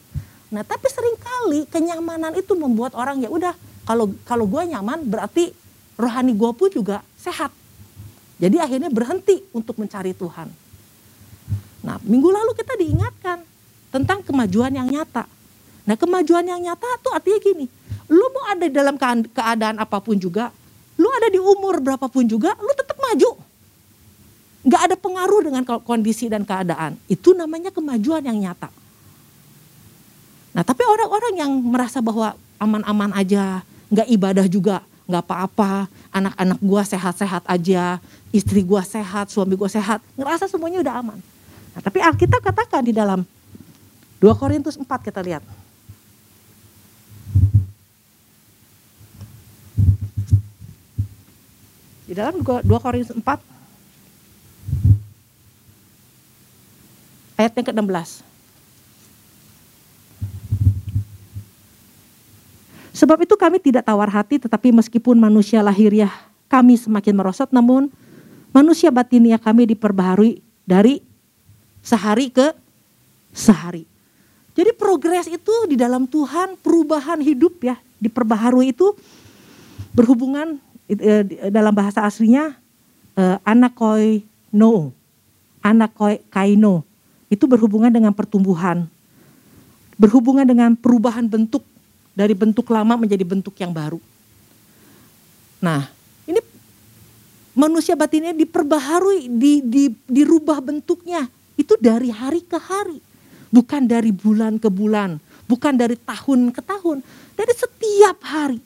Nah, 0.50 0.66
tapi 0.66 0.90
sering 0.90 1.14
kali 1.14 1.66
kenyamanan 1.70 2.34
itu 2.34 2.58
membuat 2.58 2.98
orang 2.98 3.22
ya 3.22 3.30
udah 3.30 3.54
kalau 3.86 4.10
kalau 4.26 4.50
gue 4.50 4.62
nyaman 4.66 5.06
berarti 5.06 5.54
rohani 5.94 6.34
gue 6.34 6.50
pun 6.50 6.68
juga 6.70 7.06
sehat. 7.14 7.54
Jadi 8.40 8.56
akhirnya 8.58 8.90
berhenti 8.90 9.44
untuk 9.54 9.78
mencari 9.78 10.10
Tuhan. 10.16 10.48
Nah, 11.86 11.96
minggu 12.02 12.28
lalu 12.28 12.52
kita 12.56 12.74
diingatkan 12.76 13.44
tentang 13.94 14.24
kemajuan 14.24 14.72
yang 14.72 14.88
nyata. 14.88 15.28
Nah, 15.84 15.96
kemajuan 15.96 16.44
yang 16.44 16.60
nyata 16.60 16.88
tuh 17.00 17.12
artinya 17.12 17.40
gini, 17.40 17.66
lu 18.08 18.26
mau 18.32 18.44
ada 18.48 18.66
dalam 18.68 18.96
keadaan 19.28 19.76
apa 19.80 19.98
pun 20.00 20.16
juga, 20.16 20.52
lu 20.96 21.08
ada 21.08 21.28
di 21.32 21.40
umur 21.40 21.80
berapapun 21.80 22.24
juga, 22.28 22.56
lu 22.60 22.72
tetap 22.76 22.96
maju. 23.00 23.30
Gak 24.60 24.82
ada 24.92 24.96
pengaruh 24.96 25.40
dengan 25.40 25.64
kondisi 25.64 26.28
dan 26.28 26.44
keadaan. 26.44 27.00
Itu 27.08 27.32
namanya 27.32 27.72
kemajuan 27.72 28.20
yang 28.28 28.36
nyata. 28.36 28.68
Nah, 30.50 30.66
tapi 30.66 30.82
orang-orang 30.82 31.34
yang 31.38 31.52
merasa 31.62 32.02
bahwa 32.02 32.34
aman-aman 32.58 33.14
aja, 33.14 33.62
gak 33.90 34.08
ibadah 34.10 34.46
juga, 34.50 34.82
gak 35.06 35.22
apa-apa, 35.26 35.86
anak-anak 36.10 36.58
gua 36.58 36.82
sehat-sehat 36.82 37.46
aja, 37.46 38.02
istri 38.34 38.66
gua 38.66 38.82
sehat, 38.82 39.30
suami 39.30 39.54
gua 39.54 39.70
sehat, 39.70 40.02
ngerasa 40.18 40.50
semuanya 40.50 40.82
udah 40.82 40.94
aman. 40.98 41.18
Nah, 41.74 41.80
tapi 41.82 42.02
Alkitab 42.02 42.42
katakan 42.42 42.82
di 42.82 42.90
dalam 42.90 43.22
2 44.18 44.26
Korintus 44.34 44.74
4 44.74 44.86
kita 45.06 45.22
lihat. 45.22 45.42
Di 52.10 52.12
dalam 52.18 52.42
2 52.42 52.66
Korintus 52.66 53.14
4 53.14 53.22
ayat 57.38 57.54
yang 57.54 57.66
ke-16. 57.70 58.29
Sebab 63.00 63.24
itu 63.24 63.32
kami 63.40 63.56
tidak 63.56 63.88
tawar 63.88 64.12
hati 64.12 64.36
tetapi 64.36 64.76
meskipun 64.76 65.16
manusia 65.16 65.64
lahiriah 65.64 66.12
kami 66.52 66.76
semakin 66.76 67.16
merosot 67.16 67.48
namun 67.48 67.88
manusia 68.52 68.92
batinia 68.92 69.40
kami 69.40 69.72
diperbaharui 69.72 70.44
dari 70.68 71.00
sehari 71.80 72.28
ke 72.28 72.52
sehari. 73.32 73.88
Jadi 74.52 74.76
progres 74.76 75.32
itu 75.32 75.54
di 75.64 75.80
dalam 75.80 76.04
Tuhan 76.04 76.60
perubahan 76.60 77.24
hidup 77.24 77.64
ya 77.64 77.80
diperbaharui 77.96 78.76
itu 78.76 78.92
berhubungan 79.96 80.60
Eh, 80.90 81.22
dalam 81.54 81.70
bahasa 81.70 82.02
aslinya 82.02 82.50
uh, 83.14 83.38
anakoi 83.46 84.26
no, 84.50 84.90
anakoi 85.62 86.18
kaino 86.34 86.82
itu 87.30 87.46
berhubungan 87.46 87.94
dengan 87.94 88.10
pertumbuhan, 88.10 88.90
berhubungan 89.94 90.42
dengan 90.42 90.74
perubahan 90.74 91.30
bentuk 91.30 91.62
dari 92.14 92.34
bentuk 92.34 92.66
lama 92.70 92.94
menjadi 92.98 93.24
bentuk 93.24 93.54
yang 93.58 93.70
baru. 93.70 94.00
Nah, 95.60 95.88
ini 96.24 96.40
manusia 97.52 97.94
batinnya 97.94 98.32
diperbaharui, 98.32 99.28
di, 99.28 99.60
di, 99.60 99.84
dirubah 100.08 100.58
bentuknya 100.64 101.28
itu 101.60 101.76
dari 101.76 102.08
hari 102.08 102.40
ke 102.40 102.56
hari, 102.56 102.98
bukan 103.52 103.84
dari 103.84 104.10
bulan 104.10 104.56
ke 104.56 104.72
bulan, 104.72 105.20
bukan 105.44 105.76
dari 105.76 105.94
tahun 106.00 106.54
ke 106.54 106.60
tahun, 106.64 107.04
dari 107.36 107.52
setiap 107.52 108.18
hari. 108.24 108.60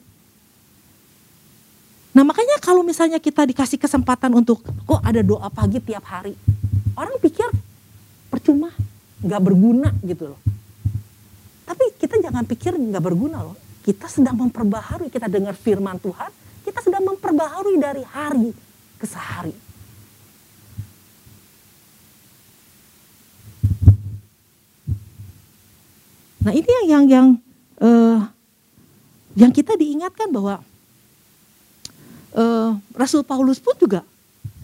Nah 2.15 2.23
makanya 2.23 2.55
kalau 2.63 2.79
misalnya 2.79 3.19
kita 3.19 3.43
dikasih 3.43 3.75
kesempatan 3.75 4.31
untuk 4.31 4.63
kok 4.63 5.03
ada 5.03 5.19
doa 5.19 5.51
pagi 5.51 5.83
tiap 5.83 6.07
hari. 6.07 6.31
Orang 6.95 7.19
pikir 7.19 7.51
percuma, 8.31 8.71
gak 9.19 9.41
berguna 9.43 9.91
gitu 9.99 10.31
loh. 10.31 10.39
Tapi 11.65 11.97
kita 11.97 12.21
jangan 12.21 12.45
pikir 12.45 12.77
gak 12.77 13.03
berguna 13.03 13.41
loh. 13.41 13.57
Kita 13.81 14.05
sedang 14.05 14.37
memperbaharui, 14.37 15.09
kita 15.09 15.29
dengar 15.29 15.53
firman 15.57 15.97
Tuhan, 16.01 16.29
kita 16.65 16.81
sedang 16.81 17.05
memperbaharui 17.05 17.77
dari 17.77 18.01
hari 18.01 18.49
ke 18.97 19.05
sehari. 19.05 19.53
Nah 26.45 26.53
ini 26.53 26.69
yang 26.69 26.85
yang 26.85 27.05
yang, 27.09 27.27
uh, 27.81 28.21
yang 29.33 29.49
kita 29.49 29.73
diingatkan 29.73 30.29
bahwa 30.29 30.61
uh, 32.37 32.77
Rasul 32.93 33.25
Paulus 33.25 33.57
pun 33.57 33.73
juga 33.81 34.05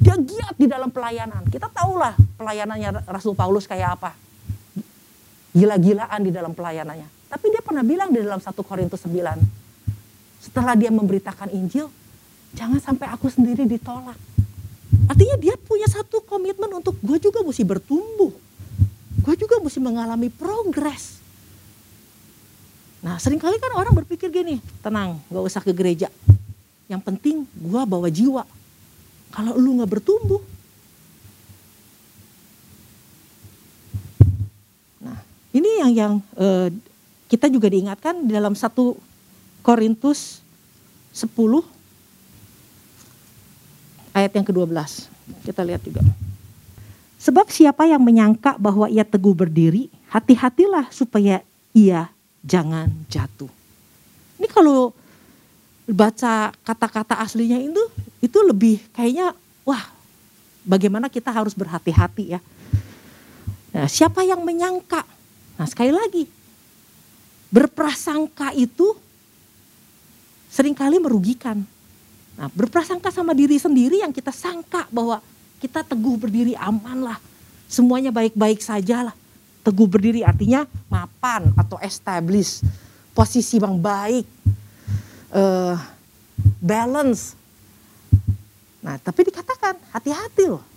dia 0.01 0.17
giat 0.17 0.57
di 0.57 0.65
dalam 0.69 0.89
pelayanan. 0.89 1.45
Kita 1.49 1.69
tahulah 1.69 2.13
pelayanannya 2.37 3.05
Rasul 3.05 3.37
Paulus 3.37 3.69
kayak 3.69 3.97
apa. 3.97 4.13
Gila-gilaan 5.51 6.21
di 6.23 6.31
dalam 6.31 6.55
pelayanannya. 6.55 7.31
Tapi 7.31 7.45
dia 7.51 7.63
pernah 7.63 7.83
bilang 7.83 8.11
di 8.11 8.19
dalam 8.19 8.39
1 8.39 8.51
Korintus 8.63 9.03
9. 9.03 9.15
Setelah 10.41 10.73
dia 10.73 10.89
memberitakan 10.89 11.53
Injil, 11.53 11.87
jangan 12.57 12.79
sampai 12.81 13.07
aku 13.11 13.29
sendiri 13.29 13.67
ditolak. 13.67 14.17
Artinya 15.07 15.35
dia 15.39 15.55
punya 15.59 15.87
satu 15.87 16.23
komitmen 16.23 16.71
untuk 16.71 16.95
gue 16.99 17.17
juga 17.19 17.43
mesti 17.43 17.63
bertumbuh. 17.63 18.31
Gue 19.21 19.35
juga 19.37 19.59
mesti 19.61 19.79
mengalami 19.79 20.27
progres. 20.31 21.21
Nah 23.01 23.17
sering 23.17 23.41
kali 23.41 23.57
kan 23.57 23.73
orang 23.73 23.97
berpikir 23.97 24.29
gini, 24.29 24.61
tenang 24.85 25.17
gak 25.29 25.43
usah 25.45 25.61
ke 25.61 25.73
gereja. 25.73 26.07
Yang 26.85 27.01
penting 27.07 27.35
gue 27.49 27.81
bawa 27.87 28.09
jiwa. 28.11 28.43
Kalau 29.31 29.55
lu 29.55 29.79
gak 29.81 29.91
bertumbuh. 29.99 30.41
Nah 35.01 35.17
ini 35.55 35.70
yang 35.81 35.91
yang 35.91 36.13
uh, 36.37 36.69
kita 37.31 37.49
juga 37.49 37.71
diingatkan 37.71 38.27
di 38.27 38.31
dalam 38.35 38.53
satu 38.53 38.99
Korintus 39.65 40.41
10 41.13 41.31
ayat 44.13 44.31
yang 44.35 44.45
ke-12. 44.45 45.09
Kita 45.47 45.61
lihat 45.63 45.81
juga. 45.81 46.03
Sebab 47.21 47.53
siapa 47.53 47.85
yang 47.85 48.01
menyangka 48.01 48.57
bahwa 48.57 48.89
ia 48.89 49.05
teguh 49.05 49.37
berdiri, 49.37 49.93
hati-hatilah 50.09 50.89
supaya 50.89 51.45
ia 51.71 52.09
jangan 52.41 52.89
jatuh. 53.07 53.49
Ini 54.41 54.49
kalau 54.49 54.89
baca 55.85 56.49
kata-kata 56.65 57.21
aslinya 57.21 57.61
itu 57.61 57.83
itu 58.21 58.37
lebih 58.41 58.81
kayaknya 58.93 59.33
wah 59.65 59.85
bagaimana 60.65 61.09
kita 61.09 61.29
harus 61.29 61.53
berhati-hati 61.53 62.37
ya. 62.37 62.39
Nah, 63.71 63.87
siapa 63.87 64.25
yang 64.25 64.41
menyangka? 64.43 65.05
Nah, 65.61 65.69
sekali 65.69 65.93
lagi 65.93 66.25
berprasangka 67.53 68.49
itu 68.57 68.97
sering 70.49 70.73
kali 70.73 70.97
merugikan. 70.97 71.61
Nah, 72.33 72.49
berprasangka 72.49 73.13
sama 73.13 73.37
diri 73.37 73.61
sendiri 73.61 74.01
yang 74.01 74.09
kita 74.09 74.33
sangka 74.33 74.89
bahwa 74.89 75.21
kita 75.61 75.85
teguh 75.85 76.17
berdiri 76.17 76.57
aman 76.57 77.13
lah. 77.13 77.21
Semuanya 77.69 78.09
baik-baik 78.09 78.57
saja 78.57 79.13
lah. 79.13 79.15
Teguh 79.61 79.85
berdiri 79.85 80.25
artinya 80.25 80.65
mapan 80.89 81.53
atau 81.53 81.77
establish. 81.85 82.65
Posisi 83.13 83.61
yang 83.61 83.77
baik 83.77 84.25
uh, 85.29 85.77
balance. 86.57 87.37
Nah, 88.81 88.97
tapi 88.97 89.29
dikatakan 89.29 89.77
hati-hati 89.93 90.49
loh. 90.49 90.70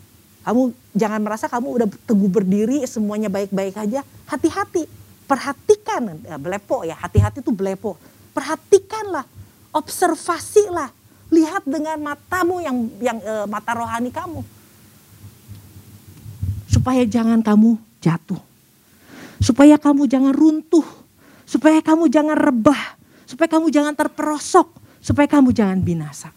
Kamu 0.44 0.76
jangan 0.92 1.20
merasa 1.24 1.48
kamu 1.48 1.68
udah 1.80 1.88
teguh 2.04 2.30
berdiri 2.30 2.84
semuanya 2.84 3.32
baik-baik 3.32 3.74
aja. 3.80 4.04
Hati-hati, 4.28 4.84
perhatikan, 5.24 6.20
ya, 6.20 6.36
belepo 6.36 6.84
ya, 6.84 6.94
hati-hati 6.94 7.40
tuh 7.40 7.56
belepo. 7.56 7.96
Perhatikanlah, 8.36 9.24
observasilah, 9.72 10.92
lihat 11.32 11.64
dengan 11.64 11.96
matamu 11.96 12.60
yang 12.60 12.76
yang 13.00 13.18
e, 13.24 13.34
mata 13.48 13.72
rohani 13.72 14.12
kamu. 14.12 14.44
Supaya 16.68 17.08
jangan 17.08 17.40
kamu 17.40 17.80
jatuh. 18.04 18.40
Supaya 19.40 19.80
kamu 19.80 20.04
jangan 20.04 20.36
runtuh. 20.36 20.84
Supaya 21.48 21.80
kamu 21.80 22.12
jangan 22.12 22.36
rebah 22.36 23.00
supaya 23.24 23.48
kamu 23.48 23.72
jangan 23.72 23.94
terperosok, 23.96 24.68
supaya 25.00 25.26
kamu 25.26 25.50
jangan 25.50 25.80
binasa. 25.80 26.30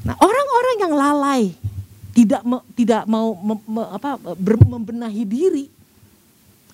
Nah, 0.00 0.16
orang-orang 0.16 0.76
yang 0.80 0.94
lalai 0.96 1.42
tidak 2.16 2.42
me, 2.42 2.58
tidak 2.74 3.02
mau 3.04 3.36
me, 3.36 3.54
me, 3.68 3.82
apa, 3.92 4.16
ber, 4.16 4.56
membenahi 4.58 5.22
diri, 5.28 5.66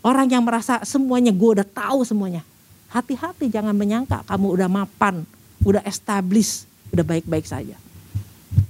orang 0.01 0.31
yang 0.31 0.43
merasa 0.47 0.81
semuanya 0.87 1.35
gue 1.35 1.51
udah 1.61 1.67
tahu 1.67 2.07
semuanya, 2.07 2.47
hati-hati 2.91 3.51
jangan 3.51 3.75
menyangka 3.75 4.23
kamu 4.31 4.47
udah 4.57 4.69
mapan, 4.71 5.27
udah 5.67 5.83
establish, 5.85 6.65
udah 6.95 7.03
baik-baik 7.03 7.45
saja. 7.45 7.75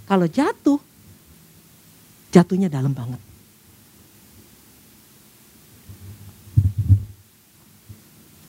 Kalau 0.09 0.27
jatuh, 0.27 0.81
jatuhnya 2.33 2.73
dalam 2.73 2.97
banget. 2.97 3.21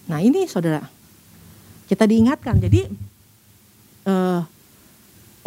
Nah 0.07 0.23
ini 0.23 0.47
saudara, 0.47 0.87
kita 1.91 2.07
diingatkan. 2.07 2.63
Jadi 2.63 2.87
uh, 4.07 4.41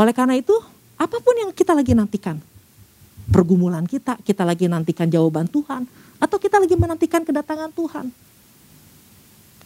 oleh 0.00 0.16
karena 0.16 0.32
itu 0.32 0.56
apa 0.96 1.20
pun 1.20 1.36
yang 1.36 1.52
kita 1.52 1.76
lagi 1.76 1.92
nantikan, 1.92 2.40
pergumulan 3.28 3.84
kita, 3.84 4.16
kita 4.24 4.48
lagi 4.48 4.64
nantikan 4.64 5.12
jawaban 5.12 5.44
Tuhan, 5.44 5.84
atau 6.16 6.36
kita 6.40 6.56
lagi 6.56 6.72
menantikan 6.72 7.20
kedatangan 7.20 7.68
Tuhan, 7.72 8.08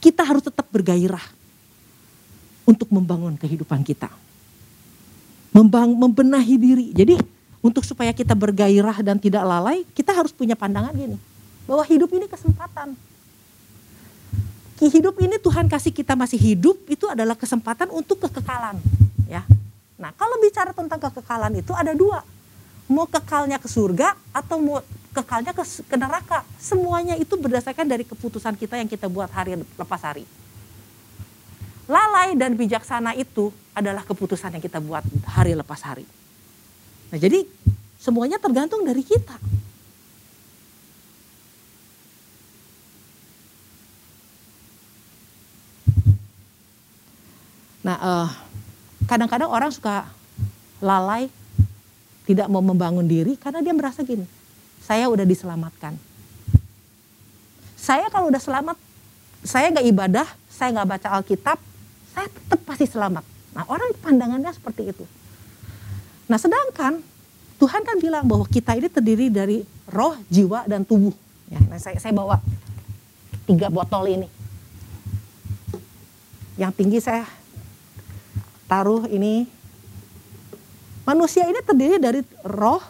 kita 0.03 0.23
harus 0.27 0.43
tetap 0.43 0.67
bergairah 0.75 1.23
untuk 2.67 2.91
membangun 2.91 3.39
kehidupan 3.39 3.87
kita. 3.87 4.11
Membang, 5.55 5.95
membenahi 5.95 6.55
diri. 6.59 6.87
Jadi 6.91 7.15
untuk 7.63 7.87
supaya 7.87 8.11
kita 8.11 8.35
bergairah 8.35 9.07
dan 9.07 9.23
tidak 9.23 9.47
lalai, 9.47 9.87
kita 9.95 10.11
harus 10.11 10.35
punya 10.35 10.59
pandangan 10.59 10.91
gini, 10.99 11.15
bahwa 11.67 11.87
hidup 11.87 12.11
ini 12.11 12.27
kesempatan. 12.27 12.99
Hidup 14.83 15.17
ini 15.23 15.39
Tuhan 15.39 15.71
kasih 15.71 15.95
kita 15.95 16.13
masih 16.19 16.37
hidup 16.37 16.77
itu 16.91 17.07
adalah 17.07 17.39
kesempatan 17.39 17.89
untuk 17.95 18.21
kekekalan. 18.27 18.83
Nah, 19.95 20.11
kalau 20.19 20.37
bicara 20.43 20.75
tentang 20.75 20.99
kekekalan 20.99 21.55
itu 21.59 21.71
ada 21.71 21.95
dua. 21.95 22.23
Mau 22.91 23.09
kekalnya 23.09 23.57
ke 23.57 23.71
surga 23.71 24.13
atau 24.35 24.61
mau 24.61 24.83
kekalnya 25.15 25.55
ke, 25.55 25.63
ke 25.65 25.97
neraka. 25.97 26.43
Semuanya 26.59 27.15
itu 27.15 27.39
berdasarkan 27.39 27.87
dari 27.87 28.03
keputusan 28.03 28.59
kita 28.59 28.77
yang 28.77 28.91
kita 28.91 29.07
buat 29.07 29.31
hari 29.31 29.57
lepas 29.57 30.03
hari. 30.03 30.27
Lalai 31.87 32.35
dan 32.35 32.57
bijaksana 32.59 33.15
itu 33.15 33.53
adalah 33.77 34.03
keputusan 34.03 34.57
yang 34.57 34.65
kita 34.65 34.83
buat 34.83 35.05
hari 35.29 35.55
lepas 35.55 35.81
hari. 35.85 36.05
Nah, 37.13 37.19
jadi 37.21 37.47
semuanya 38.01 38.43
tergantung 38.43 38.83
dari 38.83 39.05
kita. 39.05 39.37
Nah, 47.85 48.01
kadang 48.01 48.44
kadang-kadang 49.15 49.47
orang 49.47 49.71
suka 49.71 50.11
lalai, 50.83 51.31
tidak 52.27 52.51
mau 52.51 52.59
membangun 52.59 53.07
diri 53.07 53.39
karena 53.39 53.63
dia 53.63 53.71
merasa 53.71 54.03
gini, 54.03 54.27
saya 54.83 55.07
udah 55.07 55.23
diselamatkan. 55.23 55.95
Saya 57.79 58.11
kalau 58.11 58.27
udah 58.27 58.43
selamat, 58.43 58.75
saya 59.47 59.71
nggak 59.71 59.87
ibadah, 59.87 60.27
saya 60.51 60.75
nggak 60.75 60.89
baca 60.99 61.09
Alkitab, 61.15 61.63
saya 62.11 62.27
tetap 62.27 62.59
pasti 62.67 62.91
selamat. 62.91 63.23
Nah, 63.55 63.63
orang 63.71 63.95
pandangannya 64.03 64.51
seperti 64.51 64.91
itu. 64.91 65.07
Nah 66.27 66.41
sedangkan 66.41 66.99
Tuhan 67.63 67.87
kan 67.87 67.97
bilang 68.03 68.27
bahwa 68.27 68.51
kita 68.51 68.75
ini 68.75 68.91
terdiri 68.91 69.31
dari 69.31 69.63
roh, 69.95 70.19
jiwa, 70.27 70.67
dan 70.67 70.83
tubuh. 70.83 71.15
Ya, 71.47 71.63
nah 71.71 71.79
saya, 71.79 72.03
saya 72.03 72.11
bawa 72.11 72.43
tiga 73.47 73.71
botol 73.71 74.11
ini. 74.11 74.27
Yang 76.59 76.73
tinggi 76.75 76.99
saya 76.99 77.29
taruh 78.75 79.07
ini. 79.07 79.47
Manusia 81.07 81.47
ini 81.47 81.63
terdiri 81.63 82.03
dari 82.03 82.27
roh, 82.43 82.83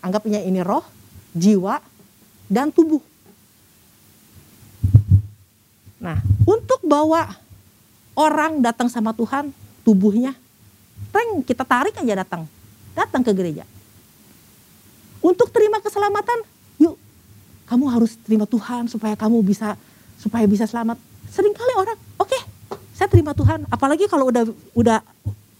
anggapnya 0.00 0.40
ini 0.40 0.64
roh, 0.64 0.80
jiwa, 1.36 1.76
dan 2.48 2.72
tubuh. 2.72 3.04
Nah, 6.00 6.16
untuk 6.48 6.80
bawa 6.80 7.36
orang 8.16 8.64
datang 8.64 8.88
sama 8.88 9.12
Tuhan, 9.12 9.52
tubuhnya, 9.84 10.32
reng 11.12 11.44
kita 11.44 11.68
tarik 11.68 12.00
aja 12.00 12.24
datang 12.24 12.48
datang 12.96 13.20
ke 13.20 13.34
gereja. 13.36 13.68
Untuk 15.20 15.52
terima 15.52 15.84
keselamatan, 15.84 16.48
yuk 16.80 16.96
kamu 17.68 17.84
harus 17.92 18.16
terima 18.24 18.48
Tuhan 18.48 18.88
supaya 18.88 19.12
kamu 19.18 19.44
bisa 19.44 19.76
supaya 20.16 20.48
bisa 20.48 20.64
selamat. 20.64 20.96
Seringkali 21.28 21.74
orang, 21.76 21.98
saya 23.00 23.08
terima 23.08 23.32
Tuhan. 23.32 23.64
Apalagi 23.72 24.04
kalau 24.12 24.28
udah 24.28 24.44
udah 24.76 25.00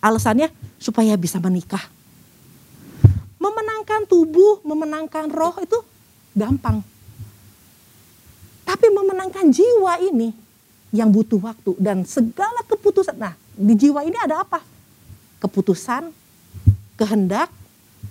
alasannya 0.05 0.53
supaya 0.77 1.17
bisa 1.17 1.41
menikah. 1.41 1.81
Memenangkan 3.41 4.05
tubuh, 4.05 4.61
memenangkan 4.61 5.33
roh 5.33 5.57
itu 5.65 5.81
gampang. 6.37 6.85
Tapi 8.69 8.93
memenangkan 8.93 9.49
jiwa 9.49 10.05
ini 10.05 10.37
yang 10.93 11.09
butuh 11.09 11.41
waktu 11.41 11.73
dan 11.81 12.05
segala 12.05 12.61
keputusan. 12.69 13.17
Nah, 13.17 13.33
di 13.57 13.73
jiwa 13.73 14.05
ini 14.05 14.21
ada 14.21 14.45
apa? 14.45 14.61
Keputusan, 15.41 16.13
kehendak, 17.01 17.49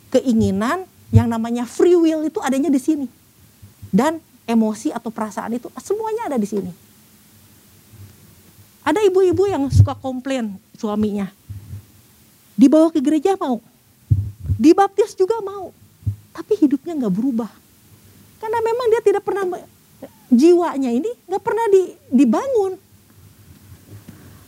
keinginan, 0.09 0.89
yang 1.13 1.29
namanya 1.29 1.69
free 1.69 1.93
will 1.93 2.25
itu 2.25 2.41
adanya 2.41 2.73
di 2.73 2.81
sini. 2.81 3.05
Dan 3.93 4.17
emosi 4.49 4.89
atau 4.89 5.13
perasaan 5.13 5.53
itu 5.53 5.69
semuanya 5.77 6.33
ada 6.33 6.41
di 6.41 6.49
sini. 6.49 6.88
Ada 8.89 9.05
ibu-ibu 9.05 9.45
yang 9.45 9.69
suka 9.69 9.93
komplain 9.93 10.57
suaminya. 10.73 11.29
Dibawa 12.57 12.89
ke 12.89 12.97
gereja 12.97 13.37
mau. 13.37 13.61
Dibaptis 14.57 15.13
juga 15.13 15.37
mau. 15.45 15.69
Tapi 16.33 16.57
hidupnya 16.57 16.97
nggak 16.97 17.13
berubah. 17.13 17.51
Karena 18.41 18.57
memang 18.65 18.85
dia 18.89 19.01
tidak 19.05 19.21
pernah 19.21 19.45
jiwanya 20.33 20.89
ini 20.89 21.09
nggak 21.25 21.43
pernah 21.43 21.65
dibangun 22.13 22.77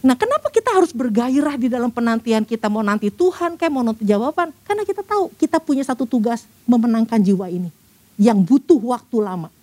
Nah 0.02 0.18
kenapa 0.18 0.50
kita 0.50 0.74
harus 0.74 0.90
bergairah 0.90 1.62
di 1.62 1.70
dalam 1.70 1.94
penantian 1.94 2.42
kita 2.42 2.66
mau 2.74 2.82
nanti 2.82 3.14
Tuhan 3.14 3.54
kayak 3.54 3.70
mau 3.70 3.86
nanti 3.86 4.02
jawaban? 4.02 4.50
Karena 4.66 4.82
kita 4.82 5.06
tahu 5.06 5.30
kita 5.38 5.62
punya 5.62 5.86
satu 5.86 6.10
tugas 6.10 6.50
memenangkan 6.66 7.22
jiwa 7.22 7.46
ini. 7.46 7.70
Yang 8.18 8.50
butuh 8.50 8.82
waktu 8.82 9.18
lama. 9.22 9.54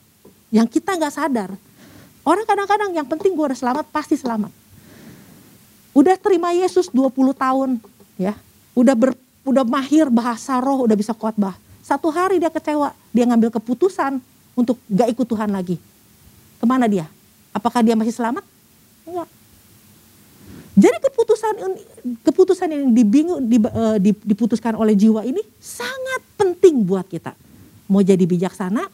Yang 0.54 0.78
kita 0.78 0.94
nggak 0.94 1.10
sadar. 1.10 1.50
Orang 2.22 2.46
kadang-kadang 2.46 2.94
yang 2.94 3.06
penting 3.10 3.34
gue 3.34 3.44
udah 3.50 3.58
selamat 3.58 3.90
pasti 3.90 4.14
selamat. 4.14 4.54
Udah 5.98 6.14
terima 6.14 6.54
Yesus 6.54 6.94
20 6.94 7.10
tahun 7.34 7.82
ya. 8.14 8.38
Udah 8.78 8.94
ber, 8.94 9.18
udah 9.42 9.66
mahir 9.66 10.06
bahasa 10.06 10.62
roh, 10.62 10.86
udah 10.86 10.94
bisa 10.94 11.10
khotbah. 11.10 11.58
Satu 11.82 12.14
hari 12.14 12.38
dia 12.38 12.52
kecewa, 12.54 12.94
dia 13.10 13.26
ngambil 13.26 13.50
keputusan 13.58 14.22
untuk 14.54 14.78
gak 14.86 15.10
ikut 15.10 15.26
Tuhan 15.26 15.50
lagi. 15.50 15.82
Ke 16.62 16.64
mana 16.70 16.86
dia? 16.86 17.10
Apakah 17.50 17.82
dia 17.82 17.98
masih 17.98 18.14
selamat? 18.14 18.46
Enggak 19.02 19.26
jadi 20.78 20.96
keputusan 21.02 21.54
keputusan 22.22 22.68
yang 22.70 22.84
dibingung, 22.94 23.42
eh, 23.50 23.98
diputuskan 24.22 24.78
oleh 24.78 24.94
jiwa 24.94 25.26
ini 25.26 25.42
sangat 25.58 26.22
penting 26.38 26.86
buat 26.86 27.02
kita. 27.10 27.34
Mau 27.90 27.98
jadi 27.98 28.20
bijaksana, 28.20 28.84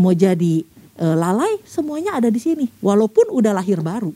mau 0.00 0.08
jadi 0.16 0.64
uh, 0.96 1.16
lalai, 1.20 1.60
semuanya 1.68 2.16
ada 2.16 2.32
di 2.32 2.40
sini. 2.40 2.64
Walaupun 2.80 3.28
udah 3.28 3.52
lahir 3.52 3.84
baru. 3.84 4.08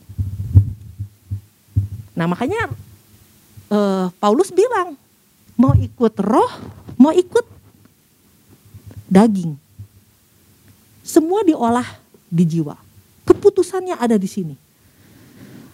Nah 2.15 2.25
makanya 2.27 2.71
uh, 3.71 4.11
Paulus 4.19 4.51
bilang 4.51 4.99
mau 5.55 5.75
ikut 5.77 6.13
roh, 6.19 6.51
mau 6.99 7.13
ikut 7.15 7.45
daging. 9.07 9.55
Semua 11.03 11.43
diolah 11.43 11.87
di 12.31 12.47
jiwa. 12.47 12.75
Keputusannya 13.27 13.99
ada 13.99 14.15
di 14.15 14.27
sini. 14.27 14.55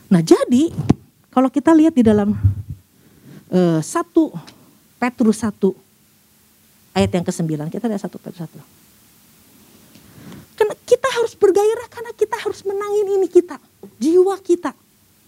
Nah 0.09 0.21
jadi 0.23 0.73
kalau 1.29 1.53
kita 1.53 1.73
lihat 1.75 1.93
di 1.93 2.01
dalam 2.01 2.33
uh, 3.53 3.79
satu 3.83 4.33
Petrus 4.97 5.45
1 5.45 5.53
ayat 6.97 7.11
yang 7.13 7.25
ke-9, 7.25 7.69
kita 7.69 7.85
lihat 7.85 8.01
satu 8.01 8.17
Petrus 8.17 8.49
1. 8.49 8.57
Karena 10.57 10.73
kita 10.81 11.07
harus 11.13 11.37
bergairah 11.37 11.85
karena 11.93 12.11
kita 12.17 12.35
harus 12.41 12.65
menangin 12.65 13.21
ini 13.21 13.27
kita, 13.29 13.61
jiwa 14.01 14.33
kita. 14.41 14.73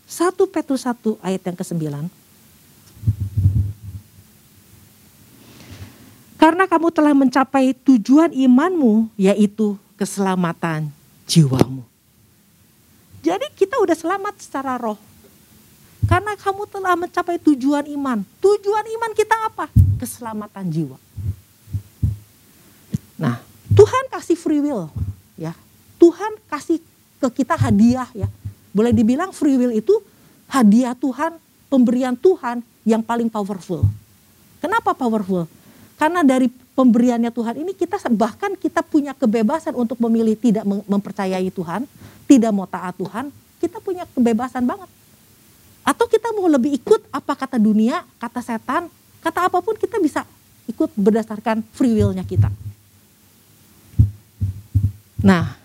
Satu 0.10 0.50
Petrus 0.50 0.90
1 0.90 1.22
ayat 1.22 1.42
yang 1.46 1.54
ke-9. 1.54 1.86
Karena 6.42 6.66
kamu 6.66 6.90
telah 6.90 7.14
mencapai 7.14 7.78
tujuan 7.86 8.34
imanmu 8.34 9.14
yaitu 9.22 9.78
keselamatan 9.94 10.90
jiwamu. 11.30 11.86
Jadi 13.22 13.54
kita 13.54 13.78
udah 13.78 13.94
selamat 13.94 14.34
secara 14.42 14.82
roh. 14.82 14.98
Karena 16.10 16.34
kamu 16.34 16.66
telah 16.66 16.98
mencapai 16.98 17.38
tujuan 17.38 17.86
iman. 17.94 18.26
Tujuan 18.42 18.86
iman 18.90 19.12
kita 19.14 19.36
apa? 19.46 19.70
Keselamatan 20.02 20.66
jiwa. 20.74 20.98
Nah, 23.20 23.38
Tuhan 23.76 24.10
kasih 24.10 24.40
free 24.40 24.64
will, 24.64 24.90
ya. 25.38 25.54
Tuhan 26.02 26.40
kasih 26.50 26.82
ke 27.20 27.44
kita 27.44 27.60
hadiah, 27.60 28.08
ya. 28.16 28.32
Boleh 28.70 28.94
dibilang 28.94 29.34
free 29.34 29.58
will 29.58 29.74
itu 29.74 29.98
hadiah 30.50 30.94
Tuhan, 30.94 31.38
pemberian 31.70 32.14
Tuhan 32.18 32.62
yang 32.86 33.02
paling 33.02 33.30
powerful. 33.30 33.86
Kenapa 34.60 34.94
powerful? 34.98 35.46
Karena 36.00 36.24
dari 36.24 36.48
pemberiannya 36.50 37.28
Tuhan 37.34 37.60
ini 37.60 37.76
kita 37.76 38.00
bahkan 38.16 38.56
kita 38.56 38.80
punya 38.80 39.12
kebebasan 39.12 39.76
untuk 39.76 40.00
memilih 40.00 40.40
tidak 40.40 40.64
mempercayai 40.64 41.52
Tuhan, 41.52 41.84
tidak 42.24 42.52
mau 42.56 42.64
taat 42.70 42.96
Tuhan, 42.96 43.34
kita 43.60 43.84
punya 43.84 44.08
kebebasan 44.16 44.64
banget. 44.64 44.88
Atau 45.84 46.08
kita 46.08 46.32
mau 46.32 46.48
lebih 46.48 46.78
ikut 46.80 47.04
apa 47.12 47.34
kata 47.36 47.60
dunia, 47.60 48.06
kata 48.22 48.40
setan, 48.40 48.88
kata 49.20 49.50
apa 49.52 49.60
pun 49.60 49.76
kita 49.76 50.00
bisa 50.00 50.24
ikut 50.70 50.94
berdasarkan 50.96 51.66
free 51.76 51.98
will-nya 51.98 52.24
kita. 52.24 52.48
Nah, 55.20 55.58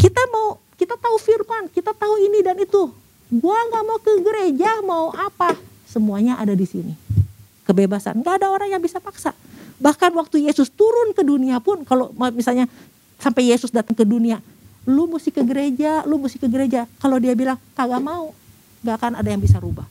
kita 0.00 0.22
mau 0.32 0.56
kita 0.88 0.96
tahu 1.04 1.16
firman, 1.20 1.68
kita 1.68 1.92
tahu 1.92 2.16
ini 2.16 2.40
dan 2.40 2.56
itu. 2.56 2.88
Gua 3.28 3.60
nggak 3.68 3.84
mau 3.84 4.00
ke 4.00 4.12
gereja, 4.24 4.80
mau 4.80 5.12
apa? 5.12 5.52
Semuanya 5.84 6.40
ada 6.40 6.56
di 6.56 6.64
sini. 6.64 6.96
Kebebasan, 7.68 8.24
nggak 8.24 8.40
ada 8.40 8.48
orang 8.48 8.72
yang 8.72 8.80
bisa 8.80 8.96
paksa. 8.96 9.36
Bahkan 9.76 10.16
waktu 10.16 10.48
Yesus 10.48 10.72
turun 10.72 11.12
ke 11.12 11.20
dunia 11.20 11.60
pun, 11.60 11.84
kalau 11.84 12.08
misalnya 12.32 12.64
sampai 13.20 13.52
Yesus 13.52 13.68
datang 13.68 13.92
ke 13.92 14.00
dunia, 14.00 14.40
lu 14.88 15.04
mesti 15.04 15.28
ke 15.28 15.44
gereja, 15.44 16.08
lu 16.08 16.16
mesti 16.16 16.40
ke 16.40 16.48
gereja. 16.48 16.88
Kalau 16.96 17.20
dia 17.20 17.36
bilang 17.36 17.60
kagak 17.76 18.00
mau, 18.00 18.32
gak 18.80 18.96
akan 18.96 19.20
ada 19.20 19.28
yang 19.28 19.44
bisa 19.44 19.60
rubah. 19.60 19.84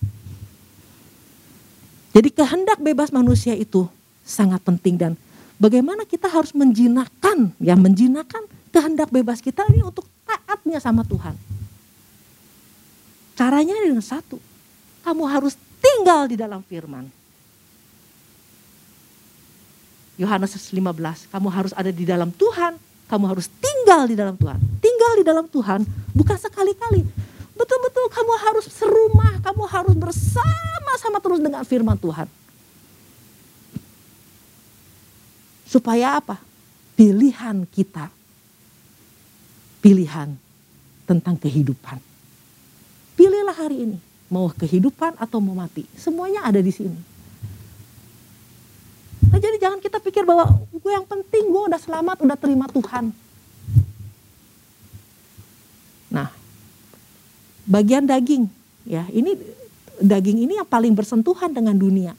Jadi 2.18 2.34
kehendak 2.34 2.82
bebas 2.82 3.14
manusia 3.14 3.54
itu 3.54 3.86
sangat 4.26 4.66
penting 4.66 4.98
dan 4.98 5.14
bagaimana 5.62 6.10
kita 6.10 6.26
harus 6.26 6.58
menjinakkan 6.58 7.54
ya 7.62 7.78
menjinakkan 7.78 8.50
kehendak 8.74 9.14
bebas 9.14 9.46
kita 9.46 9.62
ini 9.70 9.86
untuk 9.86 10.10
taatnya 10.28 10.84
sama 10.84 11.08
Tuhan. 11.08 11.34
Caranya 13.38 13.78
dengan 13.80 14.04
satu, 14.04 14.42
kamu 15.08 15.24
harus 15.30 15.56
tinggal 15.80 16.28
di 16.28 16.36
dalam 16.36 16.60
firman. 16.66 17.08
Yohanes 20.18 20.58
15, 20.58 21.30
kamu 21.30 21.48
harus 21.54 21.72
ada 21.78 21.94
di 21.94 22.02
dalam 22.02 22.34
Tuhan, 22.34 22.76
kamu 23.06 23.26
harus 23.30 23.48
tinggal 23.62 24.10
di 24.10 24.18
dalam 24.18 24.34
Tuhan. 24.34 24.58
Tinggal 24.82 25.12
di 25.22 25.24
dalam 25.24 25.46
Tuhan 25.46 25.86
bukan 26.18 26.38
sekali-kali. 26.42 27.06
Betul-betul 27.54 28.06
kamu 28.10 28.34
harus 28.42 28.66
serumah, 28.74 29.38
kamu 29.46 29.64
harus 29.70 29.94
bersama-sama 29.94 31.18
terus 31.22 31.40
dengan 31.42 31.62
firman 31.62 31.98
Tuhan. 32.02 32.26
Supaya 35.70 36.18
apa? 36.18 36.42
Pilihan 36.98 37.70
kita. 37.70 38.17
Pilihan 39.88 40.36
tentang 41.08 41.40
kehidupan. 41.40 42.04
Pilihlah 43.16 43.56
hari 43.56 43.88
ini. 43.88 43.98
Mau 44.28 44.52
kehidupan 44.52 45.16
atau 45.16 45.40
mau 45.40 45.56
mati. 45.56 45.88
Semuanya 45.96 46.44
ada 46.44 46.60
di 46.60 46.76
sini. 46.76 47.00
Nah, 49.32 49.40
jadi 49.40 49.56
jangan 49.64 49.80
kita 49.80 50.04
pikir 50.04 50.28
bahwa 50.28 50.60
gue 50.76 50.92
yang 50.92 51.08
penting 51.08 51.48
gue 51.48 51.64
udah 51.72 51.80
selamat, 51.80 52.20
udah 52.20 52.36
terima 52.36 52.68
Tuhan. 52.68 53.16
Nah, 56.12 56.36
bagian 57.64 58.04
daging, 58.04 58.52
ya 58.84 59.08
ini 59.16 59.40
daging 60.04 60.52
ini 60.52 60.60
yang 60.60 60.68
paling 60.68 60.92
bersentuhan 60.92 61.56
dengan 61.56 61.80
dunia. 61.80 62.12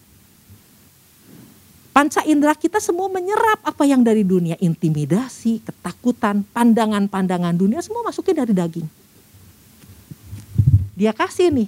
Panca 1.99 2.23
indera 2.23 2.55
kita 2.55 2.79
semua 2.79 3.11
menyerap 3.11 3.59
apa 3.67 3.83
yang 3.83 4.07
dari 4.07 4.23
dunia, 4.23 4.55
intimidasi, 4.63 5.59
ketakutan, 5.67 6.47
pandangan-pandangan 6.55 7.59
dunia 7.59 7.83
semua 7.83 8.07
masukin 8.07 8.39
dari 8.39 8.55
daging. 8.55 8.87
Dia 10.95 11.11
kasih 11.11 11.51
nih 11.51 11.67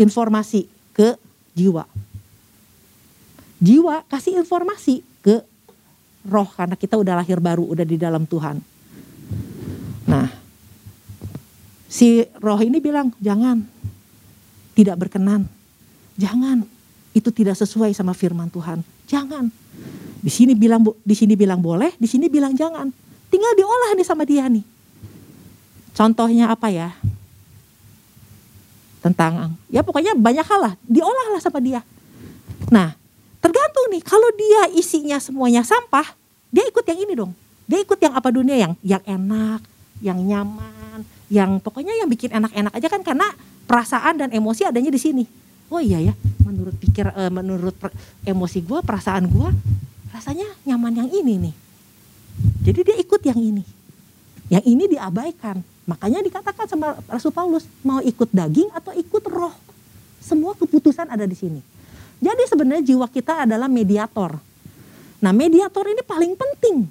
informasi 0.00 0.64
ke 0.96 1.20
jiwa 1.52 1.84
jiwa 3.60 4.08
kasih 4.08 4.40
informasi 4.40 5.04
ke 5.20 5.44
roh 6.24 6.48
karena 6.56 6.72
kita 6.72 6.96
udah 6.96 7.20
lahir 7.20 7.36
baru, 7.36 7.68
udah 7.68 7.84
di 7.84 8.00
dalam 8.00 8.24
Tuhan. 8.24 8.56
Nah, 10.08 10.32
si 11.84 12.24
roh 12.40 12.60
ini 12.64 12.80
bilang 12.80 13.12
jangan, 13.20 13.60
tidak 14.72 14.96
berkenan, 14.96 15.44
jangan, 16.16 16.64
itu 17.12 17.28
tidak 17.28 17.60
sesuai 17.60 17.92
sama 17.92 18.16
firman 18.16 18.48
Tuhan, 18.48 18.80
jangan. 19.06 19.48
Di 20.20 20.30
sini 20.30 20.58
bilang 20.58 20.82
di 21.06 21.14
sini 21.14 21.38
bilang 21.38 21.62
boleh, 21.62 21.94
di 21.96 22.10
sini 22.10 22.26
bilang 22.26 22.52
jangan. 22.52 22.90
Tinggal 23.30 23.52
diolah 23.54 23.90
nih 23.94 24.06
sama 24.06 24.26
dia 24.26 24.46
nih. 24.50 24.62
Contohnya 25.94 26.50
apa 26.52 26.68
ya? 26.68 26.92
Tentang 29.00 29.54
ya 29.70 29.86
pokoknya 29.86 30.18
banyak 30.18 30.44
hal 30.44 30.60
lah, 30.60 30.74
diolah 30.84 31.26
lah 31.30 31.40
sama 31.40 31.62
dia. 31.62 31.80
Nah, 32.68 32.98
Tergantung 33.46 33.86
nih, 33.94 34.02
kalau 34.02 34.26
dia 34.34 34.74
isinya 34.74 35.22
semuanya 35.22 35.62
sampah, 35.62 36.02
dia 36.50 36.66
ikut 36.66 36.82
yang 36.82 36.98
ini 36.98 37.14
dong. 37.14 37.30
Dia 37.70 37.78
ikut 37.78 37.94
yang 37.94 38.18
apa 38.18 38.34
dunia 38.34 38.58
yang 38.58 38.72
yang 38.82 39.02
enak, 39.06 39.62
yang 40.02 40.18
nyaman, 40.18 41.06
yang 41.30 41.62
pokoknya 41.62 41.94
yang 41.94 42.10
bikin 42.10 42.34
enak-enak 42.34 42.74
aja 42.74 42.88
kan 42.90 43.06
karena 43.06 43.30
perasaan 43.70 44.18
dan 44.18 44.34
emosi 44.34 44.66
adanya 44.66 44.90
di 44.90 44.98
sini. 44.98 45.24
Oh 45.66 45.82
iya 45.82 45.98
ya, 45.98 46.14
menurut 46.46 46.78
pikir 46.78 47.10
uh, 47.10 47.32
menurut 47.32 47.74
per, 47.74 47.90
emosi 48.22 48.62
gue, 48.62 48.78
perasaan 48.86 49.26
gue 49.26 49.48
rasanya 50.14 50.46
nyaman 50.62 51.04
yang 51.04 51.08
ini 51.10 51.34
nih. 51.50 51.54
Jadi 52.70 52.80
dia 52.86 52.96
ikut 53.02 53.20
yang 53.26 53.40
ini. 53.40 53.64
Yang 54.46 54.64
ini 54.64 54.84
diabaikan. 54.94 55.58
Makanya 55.86 56.22
dikatakan 56.22 56.66
sama 56.70 56.98
Rasul 57.10 57.34
Paulus, 57.34 57.66
mau 57.82 57.98
ikut 57.98 58.30
daging 58.30 58.70
atau 58.74 58.94
ikut 58.94 59.22
roh. 59.26 59.54
Semua 60.22 60.54
keputusan 60.54 61.10
ada 61.10 61.26
di 61.26 61.34
sini. 61.34 61.60
Jadi 62.22 62.42
sebenarnya 62.48 62.82
jiwa 62.94 63.06
kita 63.10 63.46
adalah 63.46 63.66
mediator. 63.66 64.38
Nah 65.22 65.32
mediator 65.34 65.84
ini 65.86 66.02
paling 66.02 66.32
penting. 66.34 66.86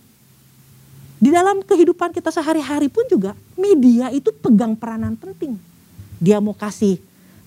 Di 1.16 1.30
dalam 1.32 1.64
kehidupan 1.64 2.12
kita 2.12 2.30
sehari-hari 2.30 2.92
pun 2.92 3.08
juga 3.08 3.34
media 3.56 4.12
itu 4.12 4.30
pegang 4.36 4.76
peranan 4.76 5.16
penting. 5.16 5.56
Dia 6.20 6.44
mau 6.44 6.54
kasih 6.54 7.00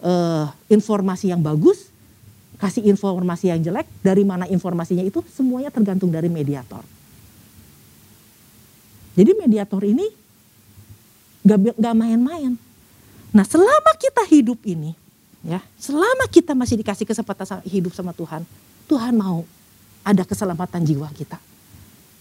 uh, 0.03 0.51
informasi 0.71 1.31
yang 1.33 1.43
bagus, 1.43 1.91
kasih 2.59 2.87
informasi 2.91 3.51
yang 3.55 3.61
jelek, 3.63 3.87
dari 4.03 4.23
mana 4.27 4.45
informasinya 4.51 5.03
itu 5.03 5.23
semuanya 5.33 5.71
tergantung 5.71 6.11
dari 6.11 6.27
mediator. 6.27 6.83
Jadi 9.19 9.35
mediator 9.35 9.83
ini 9.83 10.07
gak 11.43 11.97
main-main. 11.97 12.55
Nah 13.35 13.45
selama 13.47 13.93
kita 13.99 14.23
hidup 14.31 14.63
ini, 14.63 14.95
Ya, 15.47 15.63
selama 15.79 16.27
kita 16.27 16.51
masih 16.51 16.83
dikasih 16.83 17.07
kesempatan 17.07 17.63
hidup 17.63 17.95
sama 17.95 18.11
Tuhan, 18.11 18.43
Tuhan 18.91 19.15
mau 19.15 19.47
ada 20.03 20.27
keselamatan 20.27 20.83
jiwa 20.83 21.07
kita. 21.15 21.39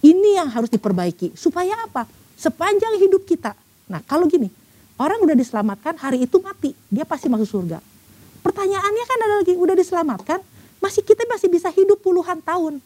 Ini 0.06 0.38
yang 0.38 0.50
harus 0.54 0.70
diperbaiki. 0.70 1.34
Supaya 1.34 1.74
apa? 1.82 2.06
Sepanjang 2.38 3.02
hidup 3.02 3.26
kita. 3.26 3.58
Nah 3.90 4.06
kalau 4.06 4.30
gini, 4.30 4.54
orang 4.98 5.22
udah 5.24 5.36
diselamatkan 5.38 5.96
hari 6.02 6.26
itu 6.26 6.38
mati, 6.42 6.74
dia 6.90 7.06
pasti 7.06 7.30
masuk 7.30 7.48
surga. 7.48 7.80
Pertanyaannya 8.42 9.06
kan 9.06 9.18
ada 9.22 9.36
lagi, 9.42 9.54
udah 9.54 9.76
diselamatkan, 9.78 10.40
masih 10.82 11.02
kita 11.06 11.26
masih 11.30 11.48
bisa 11.50 11.70
hidup 11.74 12.02
puluhan 12.02 12.42
tahun. 12.42 12.82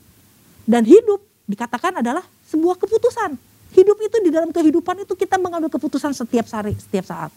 Dan 0.68 0.84
hidup 0.88 1.24
dikatakan 1.48 2.00
adalah 2.00 2.24
sebuah 2.48 2.80
keputusan. 2.80 3.36
Hidup 3.72 3.98
itu 4.04 4.18
di 4.20 4.30
dalam 4.30 4.52
kehidupan 4.52 5.08
itu 5.08 5.16
kita 5.16 5.40
mengambil 5.40 5.72
keputusan 5.72 6.12
setiap 6.12 6.44
hari, 6.52 6.76
setiap 6.76 7.08
saat. 7.08 7.32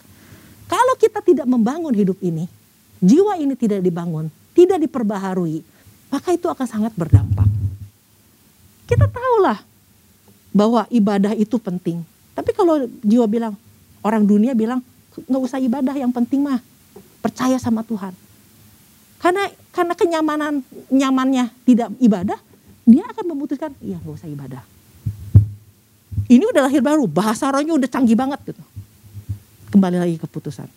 Kalau 0.67 0.95
kita 0.99 1.23
tidak 1.23 1.47
membangun 1.47 1.95
hidup 1.95 2.19
ini, 2.19 2.49
jiwa 2.99 3.39
ini 3.39 3.55
tidak 3.55 3.79
dibangun, 3.79 4.27
tidak 4.51 4.83
diperbaharui, 4.83 5.63
maka 6.11 6.35
itu 6.35 6.47
akan 6.51 6.67
sangat 6.67 6.91
berdampak. 6.97 7.47
Kita 8.85 9.07
tahulah 9.07 9.63
bahwa 10.51 10.87
ibadah 10.91 11.33
itu 11.35 11.55
penting. 11.59 12.03
Tapi 12.35 12.51
kalau 12.51 12.83
jiwa 13.03 13.25
bilang, 13.27 13.53
orang 14.05 14.21
dunia 14.29 14.53
bilang, 14.53 14.85
nggak 15.17 15.41
usah 15.41 15.57
ibadah, 15.57 15.97
yang 15.97 16.13
penting 16.13 16.45
mah 16.45 16.61
percaya 17.25 17.57
sama 17.57 17.81
Tuhan. 17.81 18.13
Karena 19.17 19.49
karena 19.73 19.93
kenyamanan 19.97 20.61
nyamannya 20.93 21.49
tidak 21.65 21.89
ibadah, 21.97 22.37
dia 22.85 23.01
akan 23.09 23.25
memutuskan, 23.33 23.73
iya 23.81 23.97
nggak 23.97 24.15
usah 24.21 24.29
ibadah. 24.29 24.61
Ini 26.29 26.45
udah 26.45 26.69
lahir 26.69 26.85
baru, 26.85 27.09
bahasa 27.09 27.49
rohnya 27.49 27.73
udah 27.73 27.89
canggih 27.89 28.13
banget 28.13 28.53
gitu. 28.53 28.61
Kembali 29.73 29.97
lagi 29.97 30.15
ke 30.21 30.29
putusan. 30.29 30.69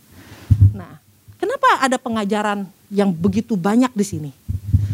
Nah, 0.73 0.99
Kenapa 1.39 1.87
ada 1.87 1.97
pengajaran 2.03 2.67
yang 2.91 3.15
begitu 3.15 3.55
banyak 3.55 3.95
di 3.95 4.03
sini? 4.03 4.31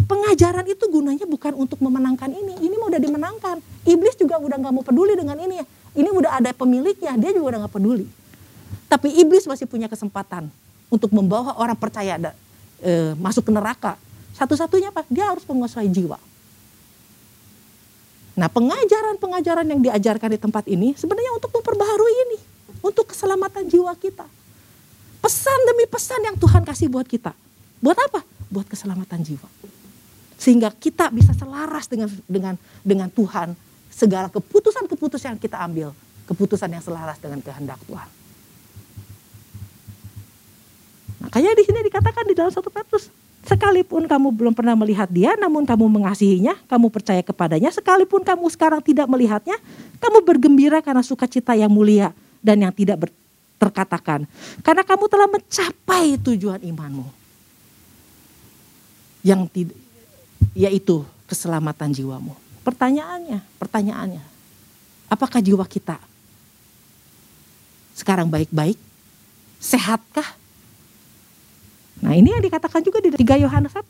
Pengajaran 0.04 0.68
itu 0.68 0.84
gunanya 0.92 1.24
bukan 1.24 1.56
untuk 1.56 1.80
memenangkan 1.80 2.28
ini. 2.28 2.60
Ini 2.60 2.76
udah 2.76 3.00
dimenangkan. 3.00 3.64
Iblis 3.88 4.20
juga 4.20 4.36
udah 4.36 4.60
nggak 4.60 4.72
mau 4.76 4.84
peduli 4.84 5.16
dengan 5.16 5.40
ini. 5.40 5.64
Ini 5.96 6.08
udah 6.12 6.44
ada 6.44 6.52
pemiliknya, 6.52 7.16
dia 7.16 7.32
juga 7.32 7.56
udah 7.56 7.58
nggak 7.64 7.74
peduli. 7.80 8.04
Tapi 8.94 9.10
iblis 9.18 9.42
masih 9.50 9.66
punya 9.66 9.90
kesempatan 9.90 10.46
untuk 10.86 11.10
membawa 11.10 11.58
orang 11.58 11.74
percaya 11.74 12.14
da, 12.14 12.30
e, 12.78 13.10
masuk 13.18 13.42
ke 13.42 13.50
neraka. 13.50 13.98
Satu-satunya 14.38 14.94
apa? 14.94 15.02
Dia 15.10 15.34
harus 15.34 15.42
menguasai 15.50 15.90
jiwa. 15.90 16.14
Nah 18.38 18.46
pengajaran-pengajaran 18.46 19.66
yang 19.66 19.82
diajarkan 19.82 20.30
di 20.30 20.38
tempat 20.38 20.70
ini 20.70 20.94
sebenarnya 20.94 21.34
untuk 21.34 21.50
memperbaharui 21.58 22.14
ini. 22.30 22.38
Untuk 22.86 23.10
keselamatan 23.10 23.66
jiwa 23.66 23.90
kita. 23.98 24.30
Pesan 25.18 25.58
demi 25.74 25.90
pesan 25.90 26.30
yang 26.30 26.38
Tuhan 26.38 26.62
kasih 26.62 26.86
buat 26.86 27.10
kita. 27.10 27.34
Buat 27.82 27.98
apa? 27.98 28.22
Buat 28.46 28.70
keselamatan 28.70 29.26
jiwa. 29.26 29.50
Sehingga 30.38 30.70
kita 30.70 31.10
bisa 31.10 31.34
selaras 31.34 31.90
dengan 31.90 32.06
dengan 32.30 32.54
dengan 32.86 33.10
Tuhan. 33.10 33.58
Segala 33.90 34.30
keputusan-keputusan 34.30 35.34
yang 35.34 35.42
kita 35.42 35.58
ambil, 35.66 35.90
keputusan 36.30 36.70
yang 36.70 36.82
selaras 36.82 37.18
dengan 37.18 37.42
kehendak 37.42 37.82
Tuhan. 37.90 38.23
Di 41.54 41.62
sini 41.64 41.80
dikatakan 41.86 42.26
di 42.26 42.34
dalam 42.34 42.50
satu 42.50 42.68
Petrus, 42.68 43.08
sekalipun 43.46 44.10
kamu 44.10 44.28
belum 44.34 44.52
pernah 44.52 44.74
melihat 44.74 45.06
dia, 45.06 45.38
namun 45.38 45.62
kamu 45.62 45.86
mengasihinya, 45.86 46.58
kamu 46.66 46.90
percaya 46.90 47.22
kepadanya, 47.22 47.70
sekalipun 47.70 48.26
kamu 48.26 48.46
sekarang 48.50 48.82
tidak 48.82 49.06
melihatnya, 49.06 49.54
kamu 50.02 50.18
bergembira 50.26 50.82
karena 50.82 51.00
sukacita 51.06 51.54
yang 51.54 51.70
mulia 51.70 52.10
dan 52.42 52.58
yang 52.58 52.74
tidak 52.74 53.06
ber, 53.06 53.08
terkatakan. 53.56 54.26
Karena 54.66 54.82
kamu 54.82 55.04
telah 55.06 55.28
mencapai 55.30 56.18
tujuan 56.20 56.60
imanmu. 56.60 57.06
Yang 59.24 59.42
tidak 59.54 59.78
yaitu 60.52 61.02
keselamatan 61.24 61.90
jiwamu. 61.90 62.36
Pertanyaannya, 62.62 63.40
pertanyaannya, 63.58 64.22
apakah 65.10 65.40
jiwa 65.42 65.64
kita 65.64 65.96
sekarang 67.96 68.30
baik-baik? 68.30 68.78
Sehatkah? 69.58 70.43
Nah 72.04 72.12
ini 72.12 72.36
yang 72.36 72.44
dikatakan 72.44 72.84
juga 72.84 73.00
di 73.00 73.08
3 73.08 73.40
Yohanes 73.40 73.72
1. 73.72 73.88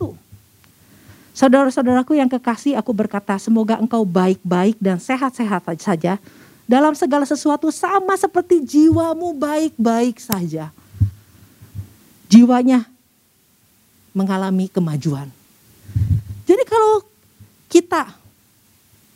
Saudara-saudaraku 1.34 2.14
yang 2.14 2.30
kekasih, 2.30 2.78
aku 2.78 2.94
berkata, 2.94 3.34
semoga 3.42 3.74
engkau 3.74 4.06
baik-baik 4.06 4.78
dan 4.78 5.02
sehat-sehat 5.02 5.66
saja. 5.82 6.22
Dalam 6.62 6.94
segala 6.94 7.26
sesuatu 7.26 7.74
sama 7.74 8.14
seperti 8.14 8.62
jiwamu 8.62 9.34
baik-baik 9.34 10.22
saja. 10.22 10.70
Jiwanya 12.30 12.86
mengalami 14.14 14.70
kemajuan. 14.70 15.26
Jadi 16.46 16.62
kalau 16.70 17.02
kita 17.66 18.14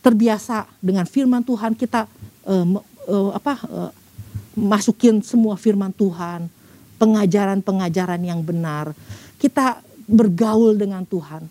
terbiasa 0.03 0.67
dengan 0.83 1.07
firman 1.07 1.47
Tuhan, 1.47 1.79
kita 1.79 2.11
uh, 2.51 2.67
uh, 3.07 3.31
apa 3.31 3.63
uh, 3.71 3.91
masukin 4.59 5.23
semua 5.23 5.55
firman 5.55 5.95
Tuhan, 5.95 6.51
pengajaran-pengajaran 6.99 8.21
yang 8.21 8.43
benar, 8.43 8.93
kita 9.39 9.81
bergaul 10.05 10.75
dengan 10.75 11.07
Tuhan. 11.07 11.47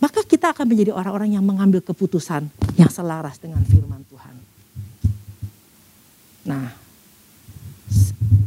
Maka 0.00 0.24
kita 0.24 0.56
akan 0.56 0.64
menjadi 0.64 0.96
orang-orang 0.96 1.36
yang 1.36 1.44
mengambil 1.44 1.84
keputusan 1.84 2.48
yang 2.80 2.88
selaras 2.88 3.36
dengan 3.36 3.60
firman 3.68 4.00
Tuhan. 4.08 4.34
Nah, 6.48 6.72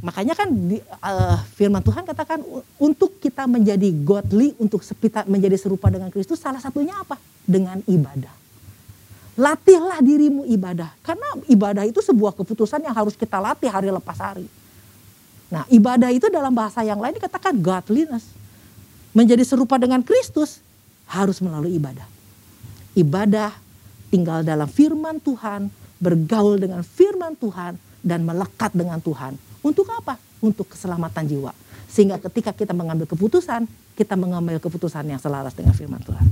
makanya 0.01 0.33
kan 0.33 0.49
di, 0.49 0.81
uh, 0.81 1.37
firman 1.53 1.85
Tuhan 1.85 2.09
katakan 2.09 2.41
untuk 2.81 3.21
kita 3.21 3.45
menjadi 3.45 3.85
godly, 4.01 4.57
untuk 4.57 4.81
menjadi 5.29 5.53
serupa 5.61 5.93
dengan 5.93 6.09
Kristus, 6.09 6.41
salah 6.41 6.57
satunya 6.57 6.97
apa? 6.97 7.21
Dengan 7.45 7.85
ibadah. 7.85 8.33
Latihlah 9.37 10.01
dirimu 10.01 10.49
ibadah. 10.49 10.89
Karena 11.05 11.37
ibadah 11.45 11.85
itu 11.85 12.01
sebuah 12.01 12.33
keputusan 12.33 12.81
yang 12.81 12.97
harus 12.97 13.13
kita 13.13 13.37
latih 13.37 13.69
hari 13.69 13.93
lepas 13.93 14.17
hari. 14.17 14.49
Nah 15.53 15.69
ibadah 15.69 16.09
itu 16.09 16.33
dalam 16.33 16.49
bahasa 16.49 16.81
yang 16.81 16.97
lain 16.97 17.13
dikatakan 17.13 17.53
godliness. 17.61 18.25
Menjadi 19.13 19.45
serupa 19.45 19.77
dengan 19.77 20.01
Kristus 20.01 20.65
harus 21.05 21.37
melalui 21.37 21.77
ibadah. 21.77 22.09
Ibadah 22.97 23.53
tinggal 24.09 24.41
dalam 24.41 24.65
firman 24.65 25.21
Tuhan, 25.21 25.69
bergaul 26.01 26.57
dengan 26.57 26.81
firman 26.81 27.37
Tuhan, 27.37 27.77
dan 28.01 28.25
melekat 28.25 28.73
dengan 28.73 28.97
Tuhan. 28.97 29.37
Untuk 29.61 29.85
apa? 29.93 30.17
Untuk 30.41 30.73
keselamatan 30.73 31.29
jiwa. 31.29 31.53
Sehingga 31.85 32.17
ketika 32.17 32.49
kita 32.57 32.73
mengambil 32.73 33.05
keputusan, 33.05 33.69
kita 33.93 34.17
mengambil 34.17 34.57
keputusan 34.57 35.05
yang 35.05 35.21
selaras 35.21 35.53
dengan 35.53 35.77
firman 35.77 36.01
Tuhan. 36.01 36.25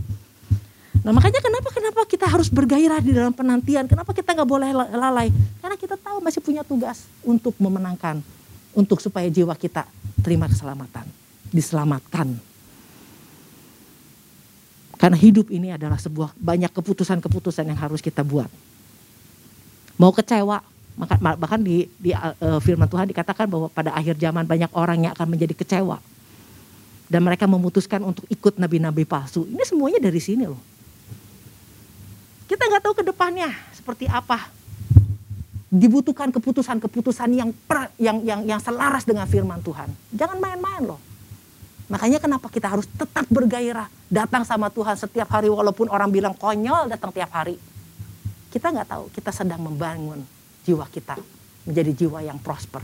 Nah 1.06 1.14
makanya 1.14 1.42
kenapa 1.46 1.70
kenapa 1.70 2.02
kita 2.10 2.26
harus 2.26 2.50
bergairah 2.50 2.98
di 2.98 3.14
dalam 3.14 3.34
penantian? 3.34 3.86
Kenapa 3.86 4.10
kita 4.18 4.34
nggak 4.34 4.50
boleh 4.50 4.70
lalai? 4.74 5.30
Karena 5.62 5.78
kita 5.78 6.02
tahu 6.02 6.18
masih 6.26 6.42
punya 6.42 6.66
tugas 6.66 7.06
untuk 7.22 7.54
memenangkan 7.62 8.26
untuk 8.72 9.04
supaya 9.04 9.28
jiwa 9.28 9.56
kita 9.56 9.88
terima 10.24 10.48
keselamatan, 10.48 11.08
diselamatkan. 11.52 12.38
Karena 14.96 15.18
hidup 15.18 15.50
ini 15.50 15.74
adalah 15.74 15.98
sebuah 15.98 16.38
banyak 16.38 16.70
keputusan-keputusan 16.70 17.66
yang 17.66 17.80
harus 17.80 18.06
kita 18.06 18.22
buat. 18.22 18.48
Mau 19.98 20.14
kecewa, 20.14 20.62
bahkan 21.18 21.58
di, 21.58 21.90
di 21.98 22.14
uh, 22.14 22.62
firman 22.62 22.86
Tuhan 22.86 23.10
dikatakan 23.10 23.50
bahwa 23.50 23.66
pada 23.74 23.98
akhir 23.98 24.22
zaman 24.22 24.46
banyak 24.46 24.70
orang 24.78 25.10
yang 25.10 25.12
akan 25.18 25.26
menjadi 25.26 25.58
kecewa. 25.58 25.98
Dan 27.12 27.28
mereka 27.28 27.44
memutuskan 27.44 28.00
untuk 28.08 28.24
ikut 28.32 28.56
nabi-nabi 28.56 29.04
palsu. 29.04 29.44
Ini 29.44 29.68
semuanya 29.68 30.00
dari 30.00 30.22
sini 30.22 30.48
loh. 30.48 30.62
Kita 32.48 32.62
nggak 32.72 32.84
tahu 32.88 32.96
ke 33.02 33.04
depannya 33.04 33.52
seperti 33.76 34.08
apa 34.08 34.61
dibutuhkan 35.72 36.36
keputusan-keputusan 36.36 37.32
yang 37.32 37.50
yang 37.96 38.18
yang 38.28 38.42
yang 38.44 38.60
selaras 38.60 39.08
dengan 39.08 39.24
firman 39.24 39.64
Tuhan. 39.64 39.88
Jangan 40.12 40.38
main-main 40.38 40.84
loh. 40.84 41.00
Makanya 41.88 42.20
kenapa 42.20 42.52
kita 42.52 42.68
harus 42.68 42.88
tetap 42.92 43.24
bergairah 43.32 43.88
datang 44.12 44.44
sama 44.44 44.68
Tuhan 44.68 45.00
setiap 45.00 45.32
hari 45.32 45.48
walaupun 45.48 45.88
orang 45.88 46.12
bilang 46.12 46.36
konyol 46.36 46.92
datang 46.92 47.16
tiap 47.16 47.32
hari. 47.32 47.56
Kita 48.52 48.68
nggak 48.68 48.88
tahu 48.92 49.04
kita 49.16 49.32
sedang 49.32 49.64
membangun 49.64 50.20
jiwa 50.68 50.84
kita 50.92 51.16
menjadi 51.64 51.92
jiwa 52.04 52.20
yang 52.20 52.40
prosper. 52.44 52.84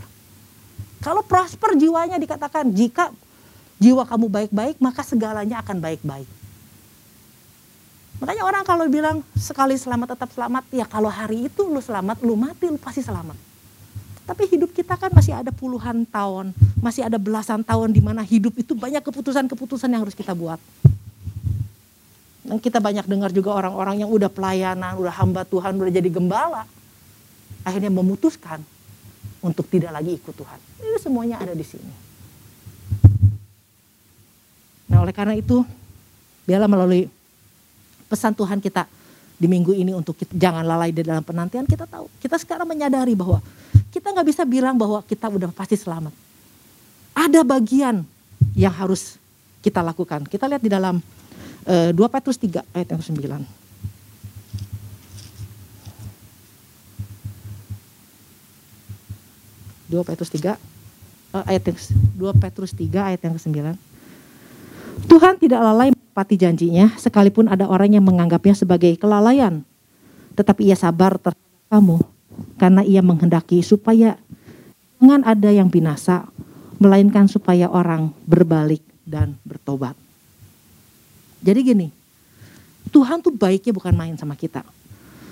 Kalau 1.03 1.27
prosper 1.27 1.75
jiwanya 1.75 2.15
dikatakan 2.15 2.71
jika 2.71 3.11
jiwa 3.83 4.07
kamu 4.07 4.31
baik-baik 4.31 4.79
maka 4.79 5.03
segalanya 5.03 5.59
akan 5.59 5.83
baik-baik. 5.83 6.36
Makanya 8.17 8.43
orang 8.49 8.63
kalau 8.65 8.89
bilang 8.89 9.21
sekali 9.37 9.77
selamat 9.77 10.17
tetap 10.17 10.33
selamat, 10.33 10.63
ya 10.73 10.85
kalau 10.89 11.09
hari 11.09 11.49
itu 11.49 11.61
lu 11.69 11.77
selamat, 11.77 12.17
lu 12.25 12.33
mati, 12.33 12.65
lu 12.65 12.81
pasti 12.81 13.05
selamat. 13.05 13.37
Tapi 14.27 14.43
hidup 14.49 14.73
kita 14.73 14.97
kan 14.97 15.13
masih 15.13 15.37
ada 15.37 15.53
puluhan 15.53 16.03
tahun, 16.09 16.51
masih 16.81 17.05
ada 17.05 17.15
belasan 17.15 17.63
tahun 17.63 17.93
di 17.93 18.01
mana 18.01 18.25
hidup 18.25 18.57
itu 18.59 18.73
banyak 18.73 19.05
keputusan-keputusan 19.05 19.87
yang 19.87 20.01
harus 20.01 20.17
kita 20.17 20.33
buat. 20.33 20.59
Dan 22.47 22.57
kita 22.57 22.81
banyak 22.81 23.05
dengar 23.05 23.29
juga 23.31 23.53
orang-orang 23.53 24.01
yang 24.01 24.09
udah 24.09 24.27
pelayanan, 24.27 24.97
udah 24.97 25.13
hamba 25.13 25.45
Tuhan, 25.47 25.77
udah 25.77 25.93
jadi 25.93 26.09
gembala. 26.09 26.65
Akhirnya 27.63 27.91
memutuskan 27.91 28.63
untuk 29.45 29.67
tidak 29.69 29.93
lagi 29.93 30.17
ikut 30.17 30.33
Tuhan. 30.33 30.59
Ini 30.81 30.97
semuanya 30.99 31.37
ada 31.43 31.53
di 31.53 31.63
sini. 31.63 31.93
Nah 34.87 35.03
oleh 35.03 35.11
karena 35.15 35.35
itu, 35.35 35.63
biarlah 36.47 36.71
melalui 36.71 37.11
pesan 38.07 38.33
Tuhan 38.33 38.63
kita 38.63 38.87
di 39.37 39.45
minggu 39.45 39.69
ini 39.75 39.93
untuk 39.93 40.17
kita, 40.17 40.33
jangan 40.33 40.65
lalai 40.65 40.89
di 40.89 41.05
dalam 41.05 41.21
penantian. 41.21 41.67
Kita 41.69 41.85
tahu 41.85 42.09
kita 42.17 42.41
sekarang 42.41 42.65
menyadari 42.65 43.13
bahwa 43.13 43.37
kita 43.93 44.09
nggak 44.09 44.27
bisa 44.27 44.43
bilang 44.47 44.73
bahwa 44.79 45.03
kita 45.05 45.29
udah 45.29 45.53
pasti 45.53 45.77
selamat. 45.77 46.11
Ada 47.13 47.45
bagian 47.45 48.01
yang 48.57 48.73
harus 48.73 49.21
kita 49.61 49.85
lakukan. 49.85 50.25
Kita 50.25 50.49
lihat 50.49 50.63
di 50.63 50.71
dalam 50.71 51.03
uh, 51.67 51.89
eh, 51.89 51.91
2 51.93 51.99
Petrus 52.09 52.39
3 52.39 52.63
ayat 52.73 52.87
yang 52.95 53.03
9 53.03 53.45
2 59.87 60.03
Petrus 60.03 60.29
3 60.31 60.51
uh, 60.51 60.53
eh, 60.53 61.43
ayat 61.55 61.63
yang 61.71 61.77
2 62.15 62.43
Petrus 62.43 62.71
3 62.75 63.07
ayat 63.13 63.21
yang 63.23 63.33
ke-9 63.39 63.55
Tuhan 65.07 65.33
tidak 65.39 65.61
lalai 65.61 65.96
menepati 66.17 66.33
janjinya, 66.33 66.97
sekalipun 66.97 67.45
ada 67.45 67.69
orang 67.69 67.93
yang 67.93 68.01
menganggapnya 68.01 68.57
sebagai 68.57 68.89
kelalaian. 68.97 69.61
Tetapi 70.33 70.65
ia 70.65 70.73
sabar 70.73 71.13
terhadap 71.21 71.37
kamu, 71.69 72.01
karena 72.57 72.81
ia 72.81 73.05
menghendaki 73.05 73.61
supaya 73.61 74.17
jangan 74.97 75.21
ada 75.21 75.53
yang 75.53 75.69
binasa, 75.69 76.25
melainkan 76.81 77.29
supaya 77.29 77.69
orang 77.69 78.09
berbalik 78.25 78.81
dan 79.05 79.37
bertobat. 79.45 79.93
Jadi 81.45 81.59
gini, 81.61 81.87
Tuhan 82.89 83.21
tuh 83.21 83.37
baiknya 83.37 83.77
bukan 83.77 83.93
main 83.93 84.17
sama 84.17 84.33
kita. 84.33 84.65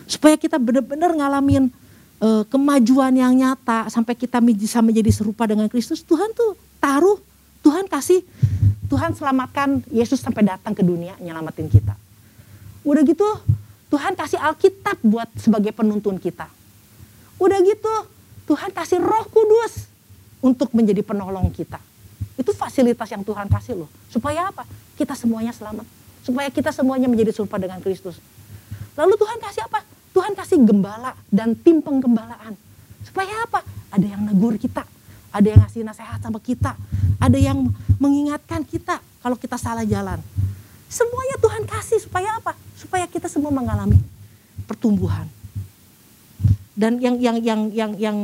Supaya 0.05 0.37
kita 0.37 0.61
benar-benar 0.61 1.17
ngalamin 1.17 1.73
uh, 2.21 2.45
kemajuan 2.45 3.09
yang 3.09 3.33
nyata 3.33 3.89
sampai 3.89 4.13
kita 4.13 4.37
bisa 4.37 4.85
menjadi 4.85 5.09
serupa 5.09 5.49
dengan 5.49 5.65
Kristus, 5.65 6.05
Tuhan 6.05 6.29
tuh 6.37 6.53
taruh, 6.77 7.17
Tuhan 7.65 7.89
kasih 7.89 8.21
Tuhan 8.85 9.17
selamatkan 9.17 9.81
Yesus 9.89 10.21
sampai 10.21 10.45
datang 10.45 10.77
ke 10.77 10.85
dunia 10.85 11.17
nyelamatin 11.17 11.67
kita. 11.69 11.97
Udah 12.85 13.01
gitu 13.01 13.25
Tuhan 13.89 14.13
kasih 14.13 14.37
Alkitab 14.37 15.01
buat 15.01 15.29
sebagai 15.37 15.73
penuntun 15.73 16.21
kita. 16.21 16.45
Udah 17.41 17.59
gitu 17.65 17.93
Tuhan 18.45 18.69
kasih 18.71 19.01
roh 19.01 19.25
kudus 19.29 19.89
untuk 20.41 20.69
menjadi 20.77 21.01
penolong 21.01 21.49
kita. 21.49 21.81
Itu 22.37 22.53
fasilitas 22.53 23.09
yang 23.09 23.25
Tuhan 23.25 23.49
kasih 23.49 23.85
loh. 23.85 23.89
Supaya 24.11 24.53
apa? 24.53 24.67
Kita 24.93 25.17
semuanya 25.17 25.55
selamat. 25.55 25.87
Supaya 26.21 26.49
kita 26.53 26.69
semuanya 26.69 27.09
menjadi 27.09 27.33
serupa 27.33 27.57
dengan 27.57 27.81
Kristus. 27.81 28.21
Lalu 28.93 29.17
Tuhan 29.17 29.37
kasih 29.41 29.61
apa? 29.65 29.81
Tuhan 30.13 30.31
kasih 30.37 30.57
gembala 30.61 31.17
dan 31.33 31.57
tim 31.57 31.81
penggembalaan. 31.81 32.53
Supaya 33.01 33.43
apa? 33.43 33.65
Ada 33.91 34.05
yang 34.13 34.21
negur 34.23 34.55
kita 34.61 34.85
ada 35.35 35.47
yang 35.51 35.59
ngasih 35.67 35.83
nasihat 35.83 36.19
sama 36.23 36.39
kita, 36.39 36.79
ada 37.25 37.41
yang 37.41 37.73
mengingatkan 37.97 38.61
kita 38.61 39.01
kalau 39.25 39.33
kita 39.33 39.57
salah 39.57 39.81
jalan. 39.81 40.21
Semuanya 40.85 41.41
Tuhan 41.41 41.65
kasih 41.65 41.99
supaya 42.05 42.37
apa? 42.37 42.53
Supaya 42.77 43.09
kita 43.09 43.25
semua 43.25 43.49
mengalami 43.49 43.97
pertumbuhan. 44.69 45.25
Dan 46.77 47.01
yang 47.01 47.17
yang 47.17 47.37
yang 47.41 47.61
yang 47.73 47.91
yang 47.97 48.17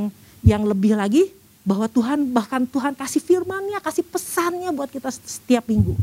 yang 0.46 0.62
lebih 0.62 0.94
lagi 0.94 1.34
bahwa 1.66 1.90
Tuhan 1.90 2.30
bahkan 2.30 2.62
Tuhan 2.70 2.94
kasih 2.94 3.22
firman-Nya, 3.22 3.82
kasih 3.82 4.06
pesannya 4.06 4.70
buat 4.70 4.90
kita 4.94 5.10
setiap 5.10 5.66
minggu. 5.66 5.98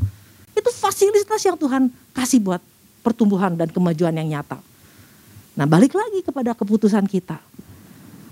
Itu 0.54 0.70
fasilitas 0.74 1.38
yang 1.46 1.54
Tuhan 1.54 1.90
kasih 2.10 2.42
buat 2.42 2.62
pertumbuhan 3.02 3.54
dan 3.54 3.70
kemajuan 3.70 4.14
yang 4.18 4.38
nyata. 4.38 4.58
Nah, 5.54 5.66
balik 5.66 5.94
lagi 5.94 6.22
kepada 6.22 6.54
keputusan 6.54 7.06
kita. 7.06 7.38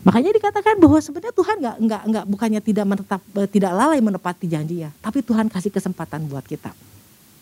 Makanya 0.07 0.31
dikatakan 0.39 0.79
bahwa 0.79 1.03
sebenarnya 1.03 1.35
Tuhan 1.35 1.57
nggak 1.59 1.77
nggak 1.83 2.03
nggak 2.15 2.25
bukannya 2.31 2.61
tidak 2.63 2.87
menetap 2.87 3.21
eh, 3.43 3.49
tidak 3.51 3.75
lalai 3.75 3.99
menepati 3.99 4.47
janji 4.47 4.87
ya, 4.87 4.95
tapi 5.03 5.19
Tuhan 5.19 5.51
kasih 5.51 5.75
kesempatan 5.75 6.31
buat 6.31 6.47
kita. 6.47 6.71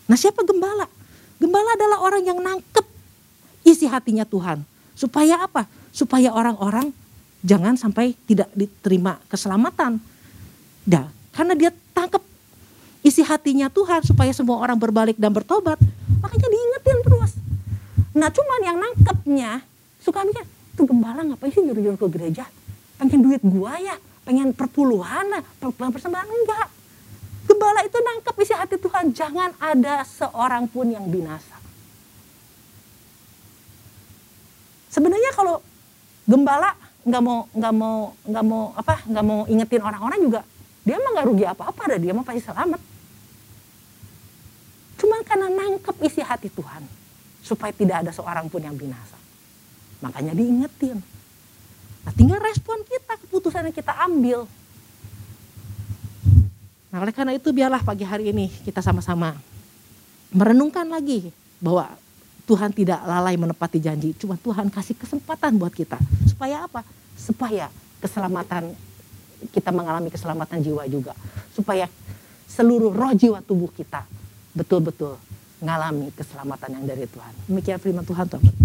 Nah 0.08 0.16
siapa 0.16 0.40
gembala? 0.48 0.88
Gembala 1.36 1.76
adalah 1.76 2.00
orang 2.00 2.24
yang 2.24 2.40
nangkep 2.40 2.86
isi 3.68 3.84
hatinya 3.84 4.24
Tuhan. 4.24 4.64
Supaya 4.96 5.44
apa? 5.44 5.68
Supaya 5.92 6.32
orang-orang 6.32 6.88
jangan 7.44 7.76
sampai 7.76 8.16
tidak 8.24 8.48
diterima 8.56 9.20
keselamatan. 9.28 10.00
Dah, 10.88 11.12
karena 11.36 11.52
dia 11.52 11.70
tangkep 11.92 12.24
isi 13.04 13.20
hatinya 13.20 13.68
Tuhan 13.68 14.08
supaya 14.08 14.32
semua 14.32 14.56
orang 14.56 14.80
berbalik 14.80 15.20
dan 15.20 15.36
bertobat. 15.36 15.76
Makanya 16.24 16.48
diingetin 16.48 16.98
terus. 17.04 17.32
Nah 18.16 18.32
cuman 18.32 18.60
yang 18.64 18.76
nangkepnya 18.80 19.60
suka 20.00 20.24
mikir, 20.24 20.48
tuh 20.74 20.84
gembala 20.86 21.22
ngapain 21.22 21.50
sih 21.50 21.62
nyuruh-nyuruh 21.62 21.98
ke 21.98 22.08
gereja? 22.10 22.44
Pengen 22.98 23.22
duit 23.22 23.42
gua 23.42 23.78
ya, 23.78 23.96
pengen 24.22 24.54
perpuluhan 24.54 25.26
lah, 25.30 25.42
persembahan 25.62 26.28
enggak. 26.28 26.68
Gembala 27.44 27.80
itu 27.84 27.98
nangkep 28.00 28.34
isi 28.40 28.54
hati 28.56 28.76
Tuhan, 28.80 29.12
jangan 29.12 29.52
ada 29.60 30.02
seorang 30.06 30.64
pun 30.66 30.88
yang 30.88 31.04
binasa. 31.06 31.56
Sebenarnya 34.88 35.34
kalau 35.34 35.58
gembala 36.24 36.72
nggak 37.04 37.22
mau 37.22 37.38
nggak 37.52 37.74
mau 37.76 37.96
nggak 38.24 38.44
mau 38.48 38.62
apa 38.72 38.94
nggak 39.04 39.24
mau 39.28 39.40
ingetin 39.44 39.82
orang-orang 39.84 40.20
juga 40.24 40.40
dia 40.88 40.96
mah 40.96 41.10
nggak 41.20 41.26
rugi 41.28 41.44
apa-apa 41.44 42.00
dia 42.00 42.12
mah 42.16 42.24
pasti 42.24 42.40
selamat 42.40 42.80
cuma 44.96 45.20
karena 45.20 45.52
nangkep 45.52 45.96
isi 46.00 46.24
hati 46.24 46.48
Tuhan 46.48 46.80
supaya 47.44 47.76
tidak 47.76 48.08
ada 48.08 48.10
seorang 48.12 48.48
pun 48.48 48.64
yang 48.64 48.72
binasa 48.72 49.20
makanya 50.04 50.36
diingetin 50.36 51.00
nah 52.04 52.12
tinggal 52.12 52.36
respon 52.44 52.84
kita 52.84 53.16
keputusan 53.24 53.72
yang 53.72 53.76
kita 53.76 53.96
ambil 54.04 54.44
nah 56.92 57.00
oleh 57.00 57.14
karena 57.16 57.32
itu 57.32 57.48
biarlah 57.48 57.80
pagi 57.80 58.04
hari 58.04 58.28
ini 58.28 58.52
kita 58.68 58.84
sama-sama 58.84 59.40
merenungkan 60.34 60.84
lagi 60.84 61.32
bahwa 61.62 61.88
Tuhan 62.44 62.76
tidak 62.76 63.00
lalai 63.08 63.40
menepati 63.40 63.80
janji, 63.80 64.12
cuma 64.20 64.36
Tuhan 64.36 64.68
kasih 64.68 64.92
kesempatan 65.00 65.56
buat 65.56 65.72
kita. 65.72 65.96
Supaya 66.28 66.68
apa? 66.68 66.84
Supaya 67.16 67.72
keselamatan 68.04 68.76
kita 69.48 69.72
mengalami 69.72 70.12
keselamatan 70.12 70.60
jiwa 70.60 70.84
juga. 70.84 71.16
Supaya 71.56 71.88
seluruh 72.44 72.92
roh 72.92 73.16
jiwa 73.16 73.40
tubuh 73.40 73.72
kita 73.72 74.04
betul-betul 74.52 75.16
mengalami 75.64 76.12
keselamatan 76.12 76.76
yang 76.76 76.84
dari 76.84 77.08
Tuhan. 77.08 77.32
Demikian 77.48 77.80
firman 77.80 78.04
Tuhan 78.04 78.28
Tuhan. 78.28 78.63